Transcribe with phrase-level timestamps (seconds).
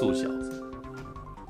[0.00, 0.64] 速小子。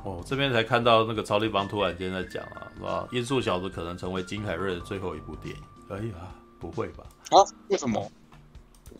[0.02, 3.06] 哦，这边才看到那个超立方突然间在讲啊，是吧？
[3.12, 5.62] 音速小子可能成为金凯瑞的最后一部电影。
[5.88, 7.04] 哎呀，不会吧？
[7.30, 7.38] 啊？
[7.68, 8.10] 为什么？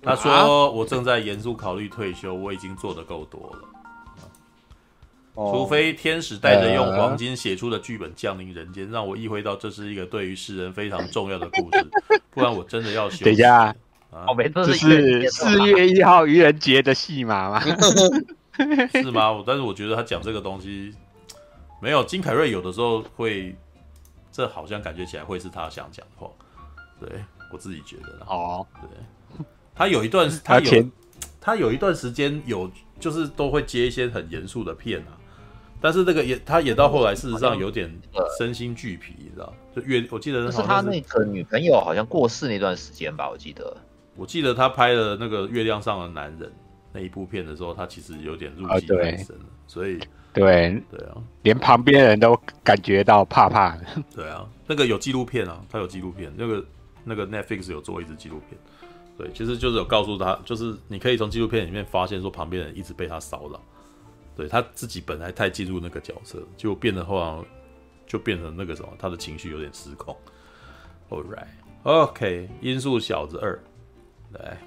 [0.02, 3.69] 他说：“我正在严肃考虑退休，我已经做的够多了。
[5.34, 11.87] 除非天使带着用黄金写出的剧本降临人间，让我意会到这是一个对于世人非常重要的故事，
[12.30, 13.75] 不然我真的要休息。”等一下，
[14.11, 17.62] 啊，这是四月一号愚人节的戏码吗？
[18.92, 19.42] 是吗？
[19.46, 20.95] 但是我觉得他讲这个东西
[21.80, 23.56] 没有金凯瑞有的时候会，
[24.30, 26.30] 这好像感觉起来会是他想讲的话。
[27.00, 30.84] 对，我自己觉得哦，对，他有一段他有
[31.41, 35.16] 他有一段时间有就是都会接一些很严肃的片啊，
[35.80, 37.91] 但是这个也他也到后来事实上有点
[38.38, 39.50] 身心俱疲，你知道？
[39.74, 43.74] 就月我记得是，是他那个女朋友好像过世那段时间吧，我记得，
[44.14, 46.52] 我记得他拍了那个月亮上的男人。
[46.92, 49.98] 那一部片的时候，他其实有点入戏太深了，所以
[50.33, 53.84] 对对啊，连旁边人都感觉到怕怕的。
[54.14, 56.64] 对啊，那个有纪录片啊，他有纪录片，那个
[57.05, 58.58] 那个 Netflix 有做一支纪录片，
[59.16, 63.61] 对，其实就是有告诉他，就是你可以从纪录片里面发现说旁边人一直被他骚扰，
[64.36, 67.44] 对他自己本来太进入那个角色，就变得后来
[68.06, 70.16] 就变成那个什么，他的情绪有点失控。
[71.08, 73.58] All right，OK，okay，音速小子二，
[74.33, 74.58] 来。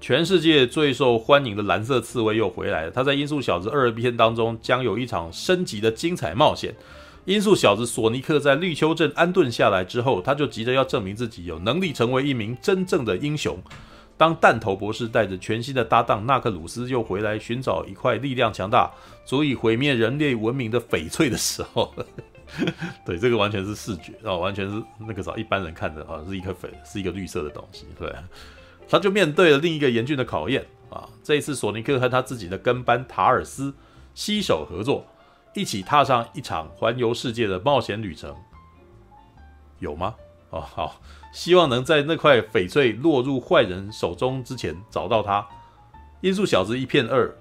[0.00, 2.90] 全世界最受欢迎的蓝色刺猬又回来了。
[2.90, 6.74] 他在《音速小子二》篇当中将有一场升级的精彩冒险。
[7.24, 13.58] 音速小子索尼克在绿丘镇安顿下来之后，他就急着要证明自己有能力成为一名真正的英雄。
[14.16, 18.90] 当弹头博士带着全新的搭档纳克鲁斯又回来寻找一块力量强大、
[19.24, 21.92] 足以毁灭人类文明的翡翠的时候，
[23.04, 28.10] 对，这个完全是视觉啊，完全是那个啥一般人看的啊，是一颗翡，是一个绿色的东西，对。
[28.88, 31.08] 他就面对了另一个严峻的考验啊！
[31.22, 33.74] 这一次，索尼克和他自己的跟班塔尔斯
[34.14, 35.06] 携手合作，
[35.54, 38.34] 一起踏上一场环游世界的冒险旅程。
[39.78, 40.14] 有吗？
[40.50, 41.02] 哦，好，
[41.32, 45.46] 希望能在那块翡翠落入坏人手中之前找到它。
[46.22, 47.36] 音速小子一片二，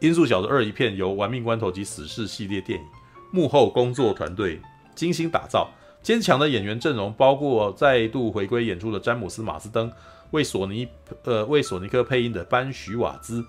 [0.00, 2.86] 音速小子二一片由玩命关头及死侍系列电影
[3.30, 4.60] 幕后工作团队
[4.94, 5.70] 精心打造。
[6.02, 9.92] 坚强的演员阵容包括再度回归演出的詹姆斯·马斯登，
[10.30, 10.88] 为索尼
[11.24, 13.44] 呃为索尼克配音的班·许瓦兹、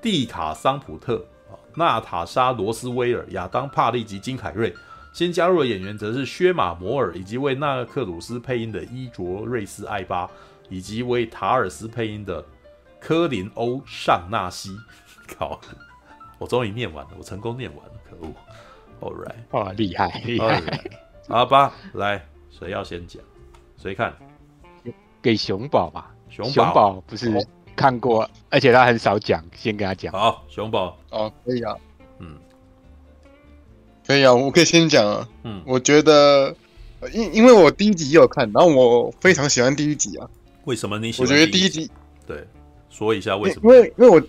[0.00, 1.24] 蒂卡·桑普特、
[1.76, 4.74] 娜塔莎·罗斯威尔、亚当·帕利及金凯瑞。
[5.12, 10.28] 先加入的演员则是薛马·摩尔，以及为纳克鲁斯配音的伊卓瑞斯·艾巴，
[10.70, 12.42] 以及为塔尔斯配音的
[12.98, 14.74] 科林·欧·尚纳西。
[15.38, 15.60] 靠！
[16.38, 18.32] 我终于念完了，我成功念完了，可恶
[19.00, 20.60] ！All right，哦，厉害厉害。
[21.28, 23.22] 好吧，来，谁要先讲？
[23.76, 24.12] 谁看？
[25.22, 26.12] 给熊宝吧。
[26.28, 27.30] 熊宝，熊宝不是
[27.76, 30.12] 看过，而且他很少讲，先跟他讲。
[30.12, 31.76] 好，熊宝，哦，可以啊，
[32.18, 32.36] 嗯，
[34.06, 35.28] 可以啊，我可以先讲啊。
[35.44, 36.54] 嗯，我觉得，
[37.12, 40.28] 因因为我第一集也有看，然后我非常喜欢第一集啊。
[40.64, 41.26] 为什么你喜欢？
[41.26, 41.90] 我觉得第一集，
[42.26, 42.46] 对，
[42.90, 43.72] 说一下为什么？
[43.74, 44.22] 因为因为我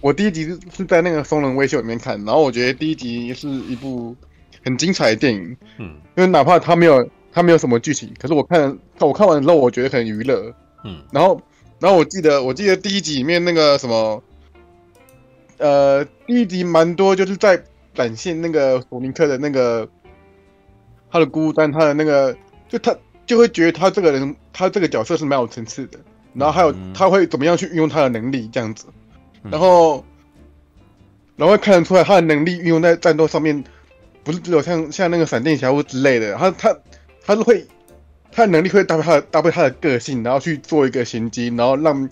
[0.00, 4.14] 我第一集是是在那个松仁微秀里面看，然后我觉得第一集是一部。
[4.62, 10.54] 很精彩的电影，嗯，因为哪怕它没有它没有什么剧情，可是我看我看完之后，我觉得很娱乐，
[10.84, 11.40] 嗯，然后
[11.78, 14.22] 然后我记得我记得第一集里面那个什么，
[15.58, 17.62] 呃，第一集蛮多就是在
[17.94, 19.88] 展现那个索尼克的那个
[21.10, 22.36] 他的孤单，他的那个
[22.68, 22.94] 就他
[23.24, 25.98] 就会觉得他这个人他这个角色是蛮有层次的，
[26.34, 28.84] 然后还有他会怎么样去运用他的能力这样子，
[29.44, 30.04] 然后
[31.36, 33.64] 然后会看得出来他的能力运用在战斗上面。
[34.22, 36.76] 不是只有像像那个闪电侠或之类的，他他
[37.24, 37.66] 他是会，
[38.30, 42.08] 他的能力会搭配他的搭配他的个性，然后去做一个衔接，然后让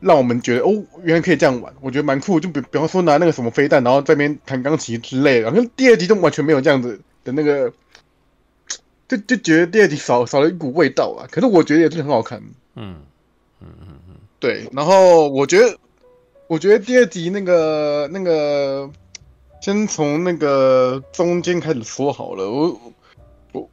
[0.00, 2.40] 让我们觉得哦，原来可以这样玩，我觉得蛮酷。
[2.40, 7.72] 就比比方说拿那个什么飞弹，然后在那边弹钢琴之类的，然后第二集就完全没有这样子的那个，
[9.08, 11.28] 就就觉得第二集少少了一股味道啊。
[11.30, 12.38] 可是我觉得也是很好看，
[12.74, 12.96] 嗯
[13.60, 14.68] 嗯嗯嗯，对。
[14.72, 15.76] 然后我觉得
[16.48, 18.90] 我觉得第二集那个那个。
[19.66, 22.80] 先从那个中间开始说好了，我
[23.50, 23.68] 我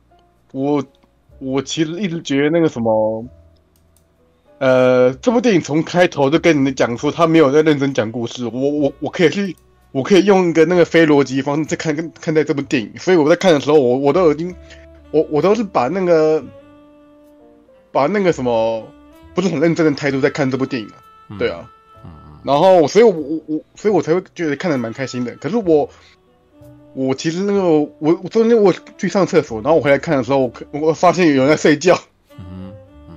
[0.51, 0.83] 我
[1.37, 3.23] 我其实一直觉得那个什么，
[4.57, 9.55] 呃，这部电影从开头就跟你讲说他没有在认真讲故事，我我我可以去，
[9.91, 14.55] 我可以用一个那个非逻辑方式在看看看待这部电影，所以我在看的时候，我我都已经，
[15.11, 16.43] 我我都是把那个
[17.91, 18.83] 把那个什么
[19.35, 20.87] 不是很认真的态度在看这部电影
[21.27, 21.69] 啊，对啊。
[22.43, 25.35] 然后，所以我我我，所以我才会觉得看的蛮开心的。
[25.37, 25.89] 可是我，
[26.93, 31.97] 我其实那个我我中间我去上厕所，然后我回来看的时候，我我发现有人在睡觉。
[32.37, 32.71] 嗯嗯
[33.09, 33.15] 嗯，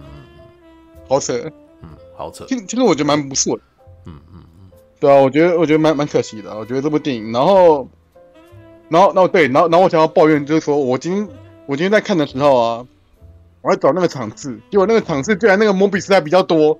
[1.08, 1.34] 好扯。
[1.82, 2.46] 嗯，好扯。
[2.48, 3.62] 其其实我觉得蛮不错的。
[4.06, 4.70] 嗯嗯嗯，
[5.00, 6.56] 对啊，我觉得我觉得蛮蛮可惜的。
[6.56, 7.88] 我觉得这部电影，然后，
[8.88, 11.28] 然后，然后对，然后，然后我想要抱怨就是说，我今天
[11.66, 12.86] 我今天在看的时候啊，
[13.62, 16.78] 我在找那个场次，结果那个场次居然那个摩比斯还比较多，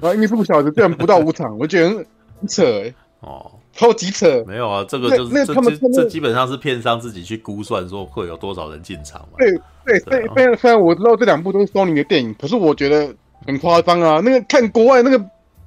[0.00, 2.94] 然后音速小子居然不到五场，我觉得很扯哎、欸。
[3.20, 3.52] 哦。
[3.74, 5.54] 超级扯，没有啊，这个就是这
[5.92, 9.38] 这基本上是片商自己去估算说会有多少人进场嘛。
[9.38, 9.52] 对
[9.84, 13.14] 对对，虽然虽然我知道这两部都是索尼的电影，可是我觉得
[13.46, 14.20] 很夸张啊。
[14.24, 15.24] 那个看国外那个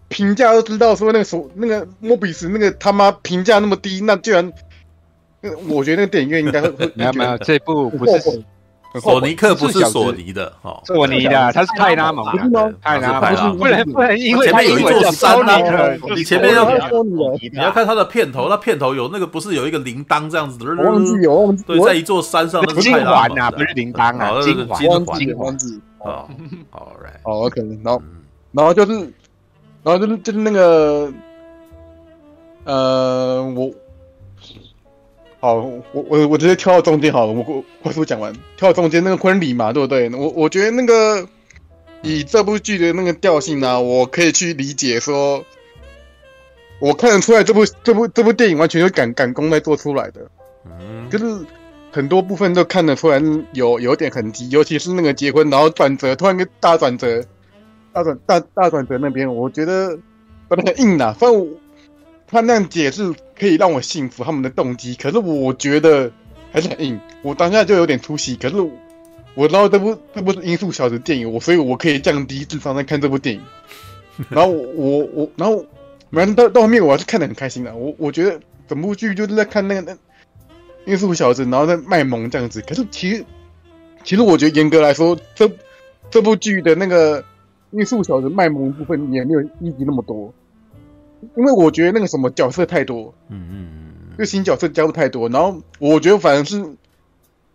[0.09, 4.51] 评价都知道，说那个手那个莫比斯那个他妈评价那么低，那居然，
[5.69, 8.43] 我觉得那个电影院应该会会没有没有，这部不是。
[8.99, 12.69] 索尼克不是索尼的，哦，索尼的，他是派拉蒙，不是吗？
[12.81, 16.69] 派拉蒙，不能不能因为前面有一座山啊，你前面要
[17.39, 20.65] 你要看它的片头，那片头有那个不是有一个铃铛这样子的？
[20.65, 24.67] 我忘记有，我忘记对，在一座山上，那是金环啊，不是铃铛啊，金
[25.05, 25.57] 环，金环，
[25.99, 26.27] 哦
[26.71, 28.01] ，All right，哦，OK，然后
[28.51, 28.93] 然后就是，
[29.83, 31.09] 然后就是就是那个，
[32.65, 33.71] 呃，我。
[35.41, 40.07] 好，我我我直接跳到中间好了，我我快速讲完，跳到中间那个婚礼嘛，对不对？
[40.11, 41.27] 我我觉得那个
[42.03, 45.43] 以这部剧的那个调性呢、啊，我可以去理解说，
[46.79, 50.21] 我看得出来这部这部这部电影完全是赶赶工在做出来的，
[50.79, 51.43] 嗯，就是
[51.91, 53.19] 很多部分都看得出来
[53.53, 57.19] 有有点痕迹，尤其是那个结婚然后转折，突然一个大转折，
[57.91, 59.97] 大转大大转折那边，我觉得
[60.47, 61.49] 不那个硬啊，反正。
[62.31, 66.09] 他那样解释可以让我信服他们的动机，可是我觉得
[66.51, 66.99] 还是很硬。
[67.21, 68.55] 我当下就有点出戏，可是
[69.35, 73.41] 我知道这部这部是音速小子电影，我所以我可以降低智商在看这部电影。
[74.29, 75.65] 然后我我然后
[76.11, 77.75] 反正到到后面我还是看得很开心的。
[77.75, 82.61] 我我觉得整部剧就是在看那个那音速小子，然后在卖萌这样子。
[82.61, 83.25] 可是其实
[84.03, 85.49] 其实我觉得严格来说，这
[86.09, 87.23] 这部剧的那个
[87.71, 90.33] 音速小子卖萌部分也没有一集那么多。
[91.35, 93.69] 因为我觉得那个什么角色太多，嗯嗯
[94.09, 96.63] 嗯，就新角色加入太多，然后我觉得反而是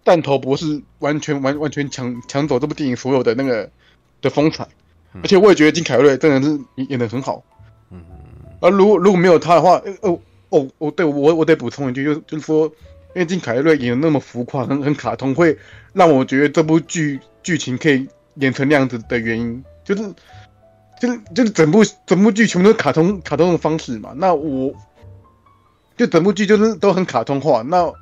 [0.04, 3.68] 弹头博士完全完完全抢抢走这部电影所有的那个
[4.22, 4.66] 的风采，
[5.14, 6.58] 而且我也觉得金凯瑞真的是
[6.88, 7.42] 演的很好，
[7.90, 10.18] 嗯嗯，而如果如果没有他的话，哦
[10.50, 12.66] 哦哦，对我我得补充一句，就就是说，
[13.14, 15.58] 因为金凯瑞演的那么浮夸，很很卡通，会
[15.92, 20.02] 让我觉得这部剧剧情可以演成那样子的原因，就是。
[20.98, 24.72] 就是就是整部整部剧全部都是卡通卡通的方式嘛，那我
[25.96, 27.62] 就整部剧就是都很卡通化。
[27.62, 27.92] 那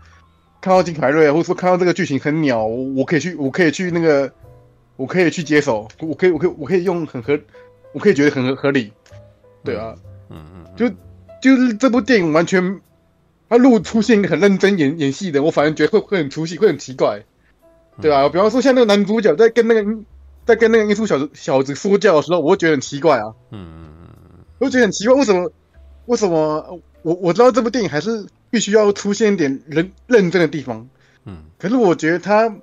[0.60, 4.30] 看到金凯瑞，或者说看到这个剧情很鸟，我可以去，我可以去那个，
[4.96, 7.38] 我可以去接手，我可以，我可以，我可以用很合，
[7.92, 8.92] 我可以觉得很合合理，
[9.64, 9.96] 对啊，
[10.30, 10.44] 嗯。
[10.54, 10.88] 嗯，就
[11.42, 12.80] 就是这部电影完全，
[13.48, 17.24] 他如果出现一个很认真演演戏的，我反而觉得会会很出戏，会很奇怪，
[18.00, 19.84] 对啊，比方说像那个男主角在跟那个。
[20.44, 23.32] 在跟那个音速小子小子说教的时候，我会觉得很奇怪啊。
[23.50, 23.88] 嗯，
[24.58, 25.50] 我会觉得很奇怪，为什么？
[26.06, 26.80] 为什么？
[27.02, 30.86] 我我知道这部电影还是必须要出现一点认认真的地方。
[31.24, 32.54] 嗯，可是我觉得他，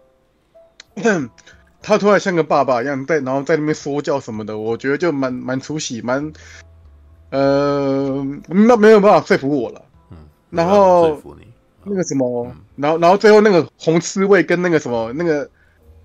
[1.81, 6.31] 他突然像个爸爸一样在，然后在那边说教什么的，我觉得就蛮蛮出戏，蛮
[7.31, 9.81] 呃，那没有办法说服我了。
[10.11, 10.17] 嗯，
[10.51, 11.19] 然后
[11.83, 15.49] 那个什么，然后然后最后那个红刺猬跟那个什么那个。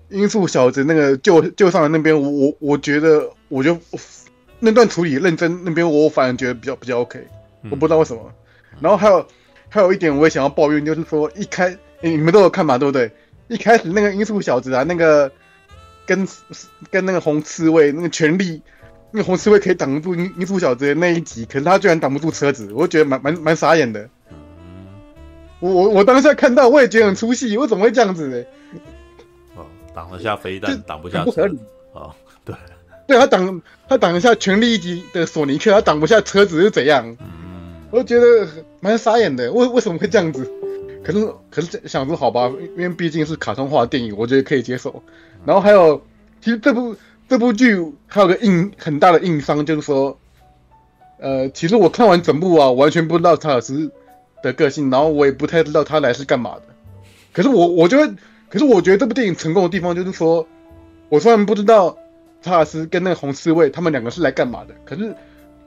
[0.09, 3.77] 音速小子那个救救上来那边，我我我觉得，我就
[4.59, 7.19] 那段处理认真那边，我反而觉得比较比较 OK，
[7.69, 8.31] 我不知道为什么。
[8.79, 9.27] 然后还有
[9.69, 13.11] 还有一点，我也想要抱怨，就是说一开你们都有看嘛，对不对？
[13.47, 15.31] 一开始那个音速小子啊，那个
[16.05, 16.27] 跟
[16.91, 18.61] 跟那个红刺猬那个权力，
[19.11, 24.09] 那个红刺猬可以挡住音音速小子的那一集，可是他居然挡不住车子，我觉得蛮蛮蛮傻眼的。
[25.59, 28.43] 我我我当下看到，我也觉得很出戏，我怎么会这样子呢？
[29.97, 31.25] 挡得下飞弹，挡不下车。
[31.25, 31.57] 不合理
[31.91, 32.13] 啊！
[32.45, 32.55] 对，
[33.07, 37.17] 对他挡他挡得下全力一击的索尼克，他挡不下车子是怎样？
[37.19, 38.47] 嗯，我觉得
[38.79, 39.51] 蛮傻眼的。
[39.51, 40.47] 为为什么会这样子？
[41.03, 45.01] 可是可是想说好吧，因为毕竟是卡通化的电影，我觉得可以接受。
[45.43, 45.99] 然后还有，
[46.41, 46.95] 其实这部
[47.27, 50.15] 这部剧还有个硬很大的硬伤，就是说，
[51.17, 53.91] 呃，其实我看完整部啊，完全不知道查尔斯
[54.43, 56.61] 的个性，然后我也不太知道他来是干嘛的。
[57.33, 58.13] 可是我我觉得。
[58.49, 60.47] 可是我觉得这部电影成功的地方就是说，
[61.09, 61.97] 我虽然不知道
[62.41, 65.13] 查尔斯跟那个红刺猬他们两个是来干嘛的，可是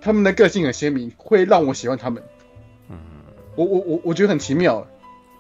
[0.01, 2.23] 他们的个性很鲜明，会让我喜欢他们。
[2.89, 2.97] 嗯，
[3.55, 4.87] 我我我我觉得很奇妙。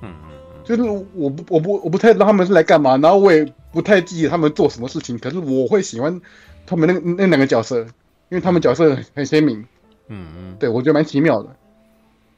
[0.02, 0.30] 嗯嗯，
[0.64, 0.82] 就是
[1.14, 6.20] 我不我不我不太知道他们是来干嘛，然后我也不太记得他们做什么事情，可是我会喜欢
[6.66, 7.80] 他们那那两个角色，
[8.28, 9.66] 因为他们角色很鲜明。
[10.08, 11.56] 嗯嗯，对，我觉得蛮奇妙的。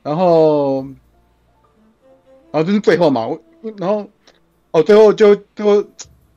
[0.05, 0.83] 然后，
[2.53, 3.41] 然后就是最后嘛，我
[3.77, 4.09] 然后。
[4.73, 5.85] 哦，最后就最后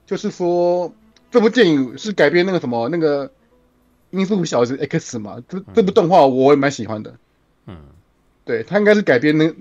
[0.06, 0.94] 就是说，
[1.32, 3.27] 这部电影是改编那个什么那个
[4.12, 5.42] 《音速小子 X》嘛？
[5.50, 7.15] 这这部动画我也蛮喜欢的。
[7.65, 7.77] 嗯，
[8.44, 9.51] 对它应该是改编那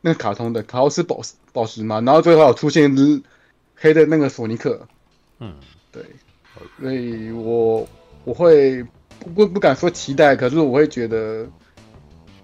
[0.00, 3.22] 那个卡通的卡奥斯宝石宝石嘛，然后最后有出现一只
[3.74, 4.86] 黑的那个索尼克，
[5.40, 5.54] 嗯，
[5.90, 6.04] 对，
[6.78, 7.88] 所以我
[8.24, 8.82] 我会
[9.18, 11.48] 不不不敢说期待，可是我会觉得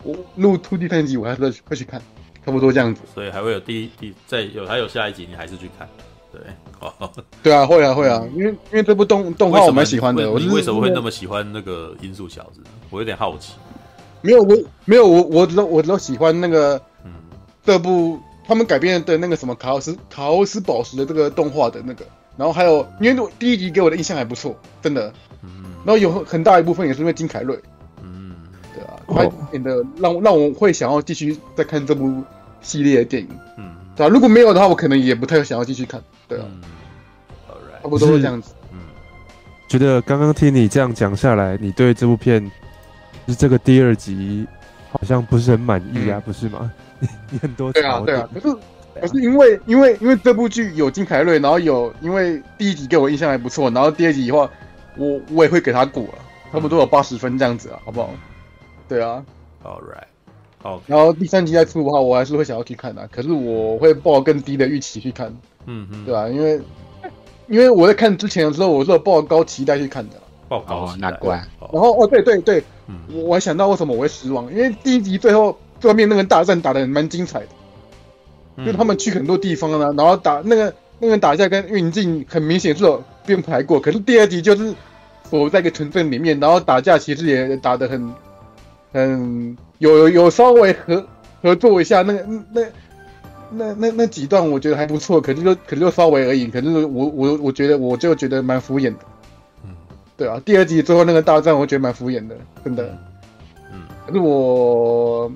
[0.03, 2.03] 我录 2D 探险集我还是会会去看，
[2.45, 3.03] 差不多这样子。
[3.15, 5.89] 所以还会有第一第再有还有下一集，你还是去看，
[6.33, 6.41] 对，
[6.81, 7.11] 哦，
[7.43, 10.25] 对啊，会啊会啊，因为因为这部动动画我蛮喜欢的。
[10.25, 12.61] 你为什么会那么喜欢那个音速小子？
[12.91, 13.55] 我有点好奇。
[14.21, 17.13] 没有我没有我我只我只喜欢那个嗯
[17.63, 27.74] 这部他们改编的那个什么卡奥斯卡奥斯宝石的这个动画的那个，然后还有因为第一集给我的印象还不错，真的，嗯，然后有很大一部分也是因为金凯瑞，嗯，
[29.07, 32.23] 对啊，他演的让让我会想要继续再看这部
[32.61, 36.45] 系列的电影，嗯，对啊，如果没有的话，我可能也不太想要继续看，对啊，
[37.83, 38.79] 差不多是这样子，嗯，
[39.69, 42.45] 觉得刚刚听你这样讲下来，你对这部片
[43.27, 43.33] 就。
[43.33, 44.47] 是这个第二集
[44.93, 46.71] 好像不是很满意啊，嗯、不是吗？
[47.31, 48.55] 你很多对啊对啊，可是
[49.01, 54.51] 可是因为因为因为这部剧有金凯瑞，然后有因为第一集给我印象还不错，然后第二集的话，
[54.99, 56.15] 我我也会给他过了，
[56.53, 58.11] 差不多有八十分这样子啊，好不好？
[58.89, 59.25] 对啊
[59.63, 60.05] ，All right，
[60.63, 65.35] 好，然后第三集再出的话，我还是会想要去看的，啊，可是我会抱更低的预期去看，
[65.67, 66.61] 嗯嗯，对啊，因为
[67.49, 70.17] 因为我在看之前的时候，我是有抱高期待去看的。
[70.47, 71.37] 报告难怪。
[71.73, 77.47] 然后哦，对对对，嗯、我我还想到为什么我会失望，因为第一集最后最后面那个大战打的蛮精彩的，
[78.57, 84.75] 嗯、就他们去很多地方呢，然后打那个那个打架跟运镜很明显是有编排过，可是第二集就是
[85.31, 88.13] 我在一个城镇里面，然后打架其实也打得很
[88.95, 91.05] 很有有有稍微合
[91.43, 92.63] 合作一下，那个那
[93.51, 98.99] 那那那几段我觉得还不错，可是就可是就稍微而已，可是我我我觉得我就觉得蛮敷衍的。
[99.65, 99.71] 嗯
[100.17, 102.97] 对啊，第二集最后那个大战，我觉得蛮敷衍的，真的。
[103.73, 105.29] 嗯，可是我，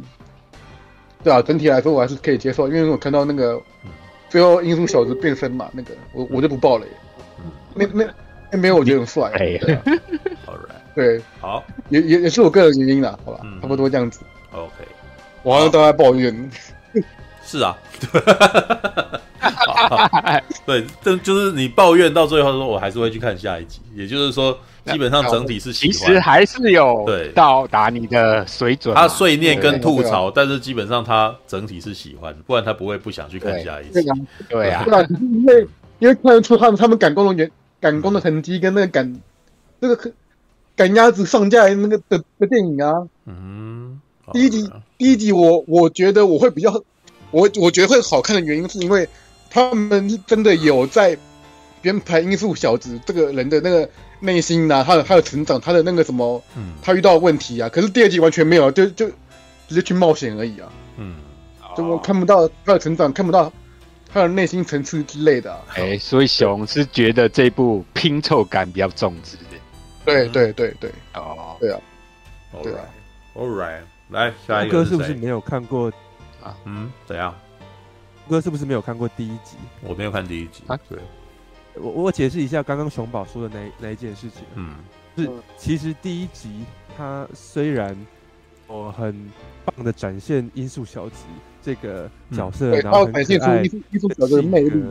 [1.25, 3.61] 对啊，整体来说我还是可以接受，因为我看到那个
[4.29, 6.87] 最后英雄小子变身嘛，那个我我就不爆了。
[7.41, 8.11] 嗯，那那
[8.53, 9.33] 那没有，我觉得很帅。
[10.99, 14.19] 对，好，也也也是我个人原因啦，好吧，差不多这样子。
[14.51, 14.73] OK，
[15.45, 16.51] 我好像都在抱怨。
[17.45, 17.79] 是啊。
[20.67, 23.81] 对，这就是你抱怨到最后说，我还是会去看下一集。
[23.95, 28.93] 也就是说，基本上整体是喜欢，其实还是有对到达你的水准。
[28.93, 34.05] 他碎念跟吐槽，但是基本上他整体是喜欢，不然他不会不想去看下一集。
[34.49, 34.85] 对啊，
[35.21, 35.69] 因为
[36.01, 37.49] 因为看得出他们他们赶工的原
[37.81, 39.21] 赶工的痕迹跟那个赶
[39.81, 40.11] 这个
[40.79, 43.07] 赶鸭子上架那个的的电影啊。
[43.27, 44.01] 嗯，
[44.33, 46.83] 第一集第一集我我觉得我会比较
[47.31, 49.07] 我我觉得会好看的原因是因为。
[49.51, 51.17] 他们真的有在
[51.81, 53.89] 编排音速小子这个人的那个
[54.21, 57.67] 内心呐，他的他的成长，他的那个什么，嗯，他遇到的问题啊。
[57.67, 59.09] 可是第二集完全没有，就就
[59.67, 60.71] 直接去冒险而已啊。
[60.99, 61.15] 嗯，
[61.75, 63.51] 就我看不到他的成长，看不到
[64.13, 65.59] 他的内心层次之类的。
[65.75, 69.15] 哎，所以熊是觉得这部拼凑感比较重？
[70.09, 71.81] 对对对对，哦，对啊，
[72.63, 72.85] 对啊
[73.35, 75.93] ，All right，来下一个是不是没有看过？
[76.43, 76.57] 啊？
[76.65, 77.35] 嗯，怎样？
[78.29, 79.57] 哥是不是没有看过第一集？
[79.83, 80.79] 我没有看第一集啊。
[80.89, 80.99] 对，
[81.75, 84.45] 我我解释一下刚刚熊宝说的那那一件事情。
[84.55, 84.77] 嗯，
[85.17, 86.65] 是其实第一集
[86.97, 87.97] 它虽然
[88.67, 89.31] 我很
[89.65, 91.25] 棒的展现音速小子
[91.63, 94.83] 这个角色，然后很可爱的魅力，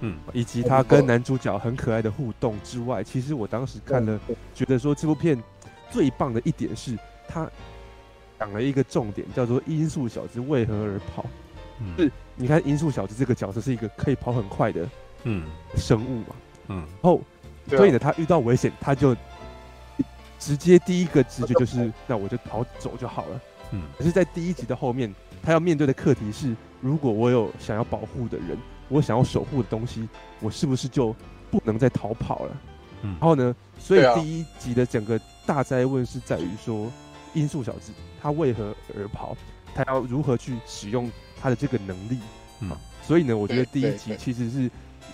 [0.00, 4.18] 嗯，以及他跟男主角很可爱的互动之外，其实我当时看了，
[4.54, 5.42] 觉得说这部片
[5.90, 6.98] 最棒的一点是，
[7.28, 7.48] 他
[8.38, 11.24] 讲了一个重点，叫做音速小子为何而跑。
[11.96, 14.88] 是，你看音速小子这个角色是一个可以跑很快的
[15.24, 15.44] 嗯
[15.76, 16.36] 生物嘛，
[16.68, 17.20] 嗯，然后
[17.68, 19.16] 所以呢，他遇到危险，他就
[20.38, 23.40] 直接第一个直觉就是，那我就逃走就好了，
[23.72, 23.82] 嗯。
[23.98, 28.56] 可是，在第一集的后面，他要面对的课题是，如果我有想要保护的人，
[28.88, 30.08] 我想要守护的东西，
[30.40, 31.14] 我是不是就
[31.50, 32.56] 不能再逃跑了？
[33.02, 33.16] 嗯。
[33.20, 36.90] 然后呢，所以第一集的整个大灾问是在于说，
[37.34, 39.36] 音速小子他为何而跑，
[39.74, 41.10] 他要如何去使用。
[41.42, 42.18] 他的这个能力，
[42.60, 42.70] 嗯，
[43.02, 44.60] 所以呢，我觉得第一集其实是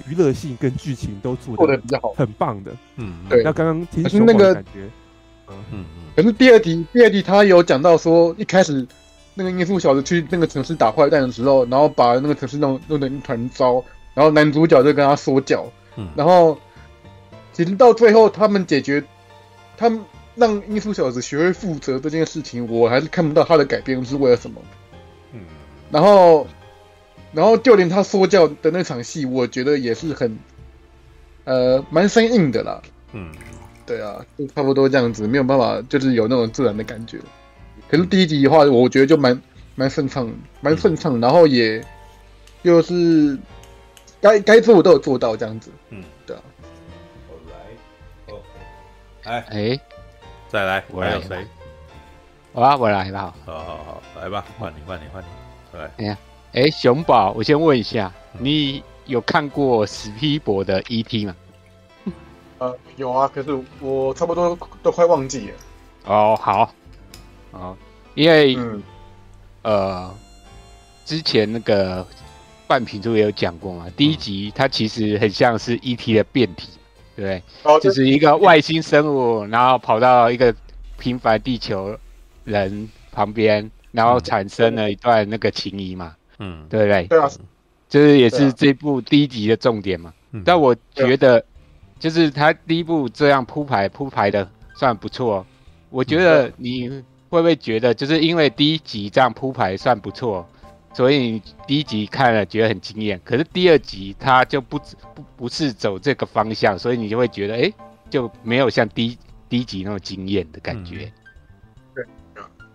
[0.07, 3.43] 娱乐性跟剧情都做的比较好，很棒的，嗯，对。
[3.43, 4.89] 那刚刚听说那个感觉，
[5.49, 5.85] 嗯嗯，
[6.15, 8.87] 可是第二集，第二集他有讲到说，一开始
[9.35, 13.83] 那个音速小子去那个城市打坏蛋的时候，然后把那个城市弄弄得一团糟，
[14.15, 15.65] 然后男主角就跟他说教，
[15.97, 16.59] 嗯，然后
[17.53, 19.03] 其实到最后他们解决，
[19.77, 20.01] 他们
[20.35, 24.61] 让音速小子学会负责这件事情，我还是看不到他的改变是为了什么。
[25.33, 25.41] 嗯
[25.91, 26.47] 然后，
[27.33, 30.39] 然后就连他说教的那场戏，我觉得也是很，
[31.45, 32.81] 呃，蛮生硬的啦。
[33.13, 33.29] 嗯，
[33.87, 37.19] 对啊，就差不多这样子，没有办法，就是有那种自然的感觉。
[37.91, 39.43] 可是第一集的话，我觉得就蛮
[39.75, 41.85] 蛮顺畅，蛮顺畅，然后也
[42.63, 43.37] 又是
[44.21, 45.71] 该该做的都有做到这样子。
[45.89, 46.43] 嗯，对啊。
[47.49, 48.45] 来，OK，
[49.25, 49.81] 哎哎，
[50.49, 51.47] 再来，我来还有谁？
[52.53, 53.35] 好啊，我来吧。
[53.45, 55.91] 好好好，来吧，换你，换你，换你，来。
[55.97, 56.19] 哎呀，
[56.53, 61.27] 哎，熊宝，我先问一下，你有看过史皮博的 E.T.
[61.27, 61.37] 吗？
[62.59, 65.55] 呃，有啊，可是我差不多都快忘记了。
[66.05, 66.73] 哦，好，
[67.53, 67.77] 哦，
[68.15, 68.83] 因为、嗯、
[69.63, 70.15] 呃，
[71.05, 72.07] 之前那个
[72.67, 76.15] 半瓶醋也有讲过嘛，第一集它其实很像是 E.T.
[76.15, 76.69] 的变体，
[77.17, 77.43] 对不对？
[77.63, 80.55] 哦、就是一个外星生物，然后跑到一个
[80.99, 81.97] 平凡地球
[82.45, 87.07] 人旁边，然后产生了一段那个情谊嘛，嗯，对不对？
[87.07, 87.31] 对啊，
[87.89, 90.13] 就是也是这部第一集的重点嘛。
[90.33, 91.45] 嗯、但我觉得。
[91.99, 95.45] 就是他第一部这样铺排铺排的算不错，
[95.91, 100.47] 我觉得你会不会觉得就是因为第一集这样铺排算不错，
[100.93, 104.79] 所以你第一集看了觉得很惊艳，可是第二集它就不
[105.15, 107.73] 不不是走这个方向，所以你就会觉得哎，
[108.11, 109.19] 就没有像第一
[109.49, 111.11] 第一集那么惊艳的感觉。
[111.95, 112.05] 对，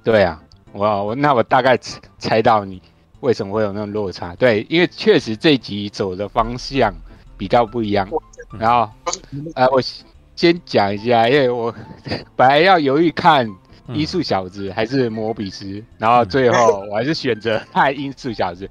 [0.03, 1.77] 对啊，我我那我大概
[2.17, 2.81] 猜到你
[3.19, 4.33] 为什么会有那种落差。
[4.35, 6.93] 对，因为确实这一集走的方向
[7.37, 8.07] 比较不一样。
[8.57, 8.89] 然后，
[9.55, 9.81] 呃，我
[10.35, 11.73] 先讲一下，因为我
[12.37, 13.47] 本来要犹豫看
[13.89, 15.65] 《音速小子》还是《摩比斯》，
[15.97, 18.65] 然后最后我还是选择看《音速小子》，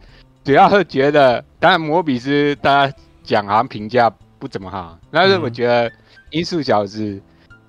[0.45, 5.89] 主要是觉得，当然《摩比斯》大家讲好像评价不怎么好，但是我觉得
[6.31, 7.03] 《音速小子》，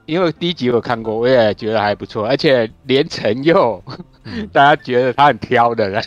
[0.05, 3.83] 因为第一集我看过，我也觉得还不错，而且连陈佑，
[4.51, 6.03] 大家觉得他很挑的人，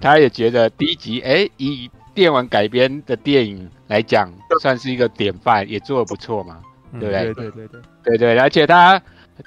[0.00, 6.58] 他也觉得第一集，哎，以电玩改编的电影来讲，算是一个典范，也做得不错嘛，
[6.92, 7.34] 对不对？
[7.34, 7.80] 对对对。
[8.04, 9.00] 对对对，而且他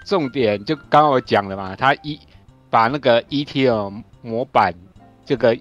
[0.06, 2.19] 重点就刚刚我讲了嘛，他一
[2.69, 4.73] 把那个 ETL 模板
[5.26, 5.58] 这个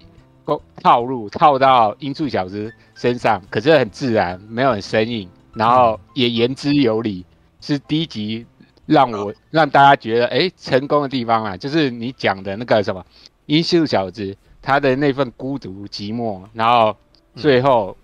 [0.81, 7.25] 套路套到音速小子身上，可是很自然，没有很生硬，然后也言之有理，
[7.61, 8.45] 是第一集
[8.85, 13.05] 让我让大家觉得哎成功的地方啊，就是你讲的那个什么
[13.45, 14.35] 音速小子。
[14.59, 16.93] 他的那份孤独寂寞，然后
[17.37, 17.95] 最后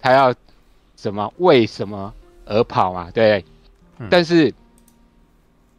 [0.00, 0.34] 他要
[0.96, 1.30] 什么？
[1.36, 2.10] 为什么
[2.46, 3.10] 而跑嘛？
[3.10, 3.44] 对。
[3.98, 4.50] 嗯、但是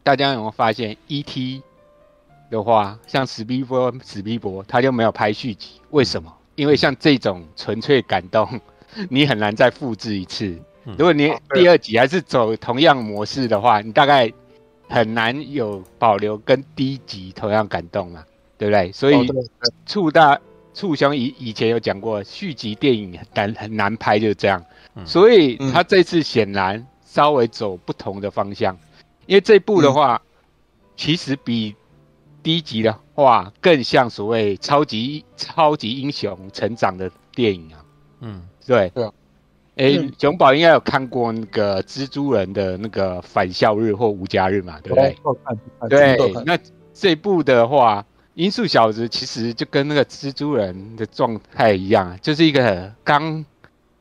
[0.07, 1.61] 大家有没有发现，E.T.
[2.49, 5.81] 的话，像史蒂夫、史蒂博，他就没有拍续集？
[5.89, 6.33] 为什么？
[6.55, 8.47] 因为像这种纯粹感动，
[9.11, 10.57] 你很难再复制一次。
[10.85, 14.31] 如果你第二集还是走同样模式的话，你大概
[14.87, 18.23] 很难有保留跟第一集同样感动嘛。
[18.57, 18.89] 对不对？
[18.93, 19.29] 所以
[19.85, 20.39] 促大
[20.73, 24.63] 促兄以以前有讲过，续集电影很难很难拍，就是这样。
[25.05, 28.75] 所以他这次显然稍微走不同的方向，
[29.27, 30.19] 因为这部的话，
[30.95, 31.75] 其实比
[32.41, 37.85] 第一集的话更像所谓超级超级英雄成长的电影啊。
[38.21, 38.89] 嗯，对。
[38.95, 39.07] 对。
[39.75, 44.79] 哎，熊宝应该有看过那个蜘蛛人的那个返校日或无家日嘛？
[44.81, 44.95] 对不
[45.87, 46.17] 对？
[46.17, 46.43] 对。
[46.43, 46.57] 那
[46.93, 48.03] 这部的话。
[48.37, 53.43] 音速小子其实就跟那个蜘蛛人的状态一样，就是一个刚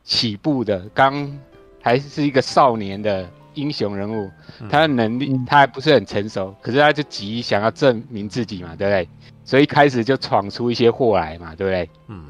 [0.05, 1.41] 起步的，刚
[1.81, 4.31] 还是一个少年的英雄人物，
[4.71, 9.09] 他的能力他还不是很成熟，可是他就急想要证明自己嘛，对不对？
[9.45, 11.91] 所以一开始就闯出一些祸来嘛，对不对？
[12.07, 12.25] 嗯，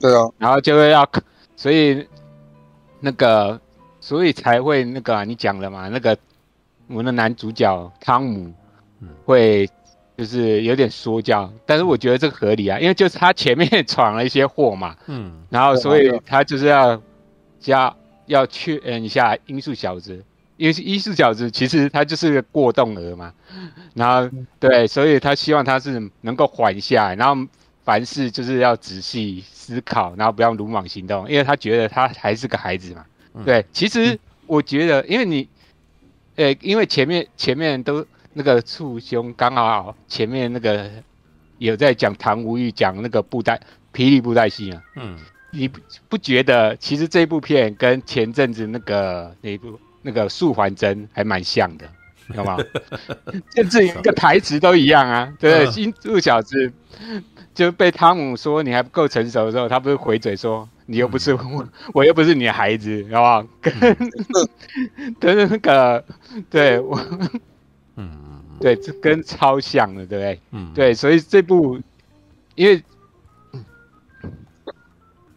[0.00, 0.22] 对啊。
[0.38, 1.06] 然后就会要，
[1.56, 2.06] 所以
[3.00, 3.60] 那个，
[4.00, 6.16] 所以才会那个、啊、你讲了嘛，那个
[6.88, 8.52] 我们的男主角汤姆
[9.26, 9.68] 会。
[10.18, 17.00] 就是有点说教，但是我觉得这个合理啊，因为就是他前面闯了一些祸嘛，嗯，然后所以他就是要
[17.58, 20.22] 加要确认一下音速小子，
[20.60, 23.32] 因为一四小子其实他就是个过动儿嘛，
[23.94, 27.48] 然后对，所以他希望他是能够缓下来，然后
[27.82, 33.04] 凡事就是要仔细思考，然后不要鲁莽行动，因为他觉得他还是个孩子嘛，
[33.44, 35.48] 对，其实我觉得，因为你，
[36.36, 38.06] 呃，因为前面前面都。
[38.32, 40.88] 那个醋兄刚好前面那个
[41.58, 43.60] 有在讲唐无欲讲那个布袋
[43.92, 45.18] 霹雳布袋戏啊，嗯，
[45.50, 51.86] 你不不觉得其实这部片跟前阵子那个那一部那个素还真还蛮像的，
[52.34, 52.56] 懂吗？
[53.54, 55.82] 甚至一个台词都一样啊，对不对？
[55.82, 56.72] 音速小子
[57.54, 63.46] 就被汤姆说你还不够成熟的时候，他不是回嘴说你又不是我，嗯、我又不是你的孩子，好不好？
[63.60, 63.96] 跟
[65.20, 66.04] 跟那个
[66.48, 66.98] 对我。
[67.96, 70.40] 嗯，对，这跟超像的，对不对？
[70.52, 71.78] 嗯，对，所以这部，
[72.54, 72.82] 因为，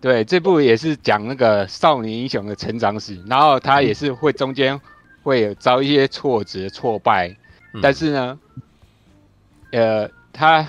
[0.04, 4.78] 对，这部也是讲那个少年英雄的成长史，然后他也是会中间
[5.22, 7.30] 会有遭一些挫折、挫败，
[7.74, 8.38] 嗯、但是呢，
[9.72, 10.68] 呃，他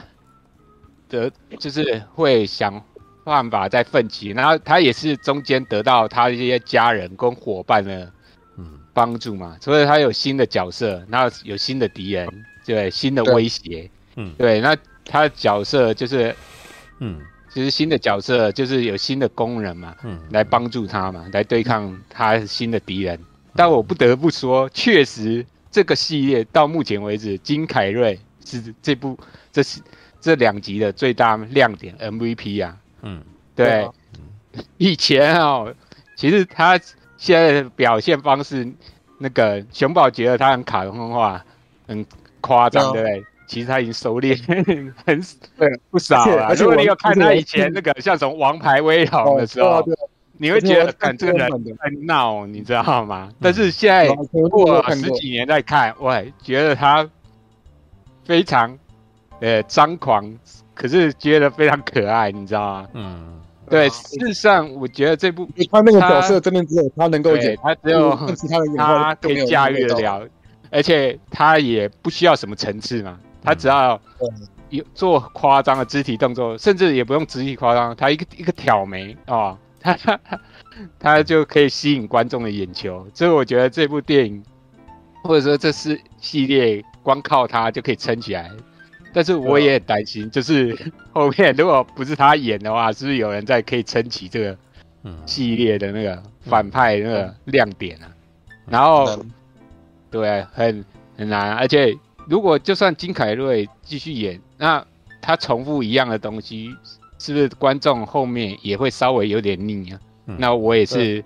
[1.09, 2.81] 的就是会想
[3.25, 8.13] 办法再奋起，然后他也是中间得到他一些家人跟伙伴的
[8.57, 8.79] 嗯。
[8.93, 12.29] 帮助嘛，所以他有新的角色，然后有新的敌人，
[12.65, 16.33] 对，新的威胁，嗯，对，那他的角色就是
[17.01, 17.21] 嗯。
[17.55, 23.17] 其实新的角色就是有新的工人嘛，嗯，来帮助他嘛，来对抗他新的敌人。
[23.55, 29.17] 但我不得不说，确实这个系列到目前为止，金凯瑞是这部
[29.53, 29.81] 这是
[30.21, 32.77] 这两集的最大亮点 MVP 啊。
[33.03, 33.23] 嗯，
[33.55, 33.89] 对。
[34.77, 35.73] 以前哦，
[36.17, 36.77] 其实他
[37.17, 38.69] 现在的表现方式，
[39.19, 41.45] 那个熊宝觉得他很卡通化，
[41.87, 42.05] 很
[42.41, 43.25] 夸张，对不对？
[43.47, 44.37] 其实他已经熟练
[45.05, 45.21] 很
[45.59, 46.55] 对不少了。
[46.55, 49.85] 如果你有看他以前那个像什么《王牌威龙》的时候，
[50.37, 53.31] 你会觉得看这个人很闹，你知道吗？
[53.41, 54.09] 但是现在
[54.51, 57.09] 过了十几年再看，我觉得他
[58.25, 58.77] 非常
[59.41, 60.37] 呃张狂，
[60.75, 62.89] 可是觉得非常可爱，你知道吗？
[62.95, 63.89] 嗯，对。
[63.91, 68.17] 事实上，我觉得这部他那个角色真的只有他能够演，他只有
[68.77, 70.27] 他可以驾驭得了，
[70.71, 73.21] 而且他也不需要什么层次嘛。
[73.45, 74.01] 他只要
[74.71, 80.41] 有做夸张的肢体动作，甚至也不用肢体夸张，他一个一个挑眉啊，他、哦、他
[80.99, 83.07] 他就可以吸引观众的眼球。
[83.13, 84.43] 所以我觉得这部电影
[85.23, 88.51] 或者说这是系列，光靠他就可以撑起来。
[89.13, 90.77] 但是我也很担心，就是
[91.13, 94.57] 后面如果不是他演的话，是不是有人在可以撑起这个
[95.27, 98.11] 系列的那个反派那个亮点啊？
[98.67, 99.23] 然后
[100.11, 100.85] 对，很
[101.19, 101.95] 很难，而且。
[102.29, 104.85] 如果就算金凯瑞继续演，那
[105.21, 106.71] 他重复一样的东西，
[107.19, 110.01] 是不是观众后面也会稍微有点腻啊？
[110.27, 111.23] 嗯、那我也是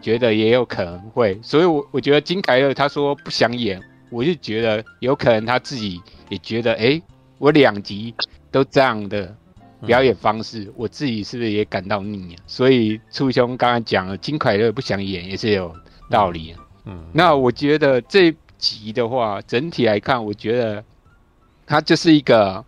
[0.00, 7.02] 觉得也有可能会，所以我我觉得金凯瑞他说不想演，我就觉得有可能他自己也觉得，哎、欸，
[7.38, 8.14] 我两集
[8.50, 9.34] 都这样的
[9.86, 12.36] 表演方式，嗯、我自己是不是也感到腻啊？
[12.46, 15.74] 所以初兄刚刚讲了，金凯瑞不想演也是有
[16.10, 16.60] 道理啊。
[16.84, 18.34] 嗯，那我觉得这。
[18.58, 20.84] 集的话，整体来看，我觉得
[21.66, 22.64] 它就是一个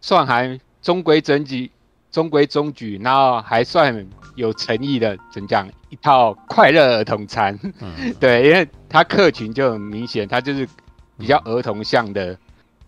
[0.00, 1.70] 算还中规中矩、
[2.10, 5.68] 中规中矩，然后还算有诚意的，怎讲？
[5.90, 7.58] 一套快乐儿童餐。
[7.80, 10.68] 嗯、 对，因为它客群就很明显，它就是
[11.16, 12.38] 比较儿童向的